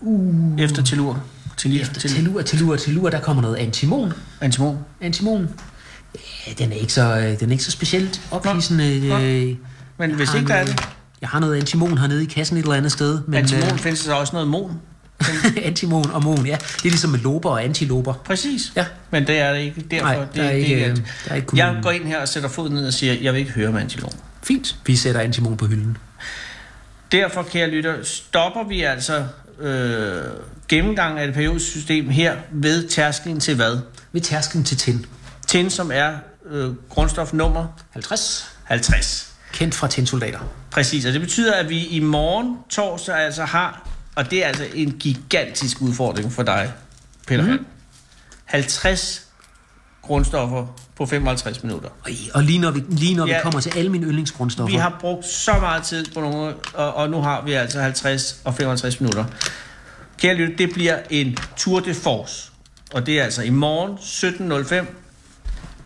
[0.00, 0.60] Uh.
[0.60, 1.22] Efter tellur.
[1.56, 4.12] Til, Efter til, tellur, tellur, tellur, der kommer noget antimon.
[4.40, 4.78] Antimon.
[5.00, 5.48] Antimon.
[6.46, 9.08] Ja, den er ikke så, øh, den er ikke så specielt ophidsende.
[9.08, 9.18] Nå.
[9.18, 9.56] Øh,
[9.98, 10.88] Men hvis ikke der er det,
[11.20, 13.20] Jeg har noget antimon hernede i kassen et eller andet sted.
[13.26, 14.80] Men, antimon, øh, findes der også noget mon.
[15.64, 16.56] antimon og mon, ja.
[16.56, 18.14] Det er ligesom med lober og antilober.
[18.14, 18.72] Præcis.
[18.76, 18.84] Ja.
[19.10, 19.80] Men det er det ikke.
[19.90, 20.98] Derfor, Nej, det, der er det ikke, alt.
[20.98, 23.14] øh, der er ikke kun- Jeg går ind her og sætter foden ned og siger,
[23.22, 24.12] jeg vil ikke høre med antimon.
[24.42, 24.76] Fint.
[24.86, 25.96] Vi sætter antimon på hylden.
[27.12, 29.24] Derfor, kære lytter, stopper vi altså
[29.60, 30.22] øh,
[30.68, 33.78] gennemgangen af det periodiske system her ved tærsklen til hvad?
[34.12, 35.06] Ved tærsklen til tin.
[35.46, 36.12] Tin, som er
[36.50, 38.50] øh, grundstof nummer 50.
[38.64, 39.32] 50.
[39.52, 40.38] Kendt fra tinsoldater.
[40.70, 43.88] Præcis, og det betyder, at vi i morgen torsdag altså har,
[44.18, 46.72] og det er altså en gigantisk udfordring for dig,
[47.26, 47.66] Peter mm.
[48.44, 49.26] 50
[50.02, 50.66] grundstoffer
[50.96, 51.88] på 55 minutter.
[51.88, 53.36] Og, og lige når vi, lige når ja.
[53.36, 54.72] vi kommer til alle mine yndlingsgrundstoffer.
[54.72, 58.40] Vi har brugt så meget tid på nogle, og, og nu har vi altså 50
[58.44, 59.24] og 55 minutter.
[60.18, 62.50] Kære lytte, det bliver en tour de force.
[62.92, 63.92] Og det er altså i morgen
[64.84, 64.86] 17.05.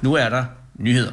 [0.00, 1.12] Nu er der nyheder.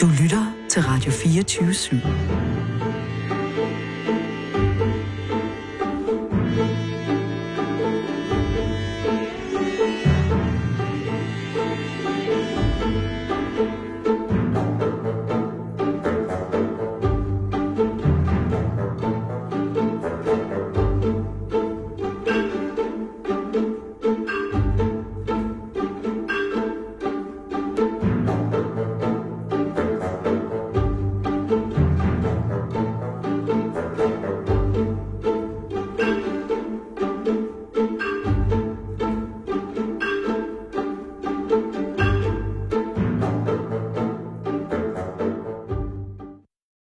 [0.00, 2.63] Du lytter til Radio 24 /7.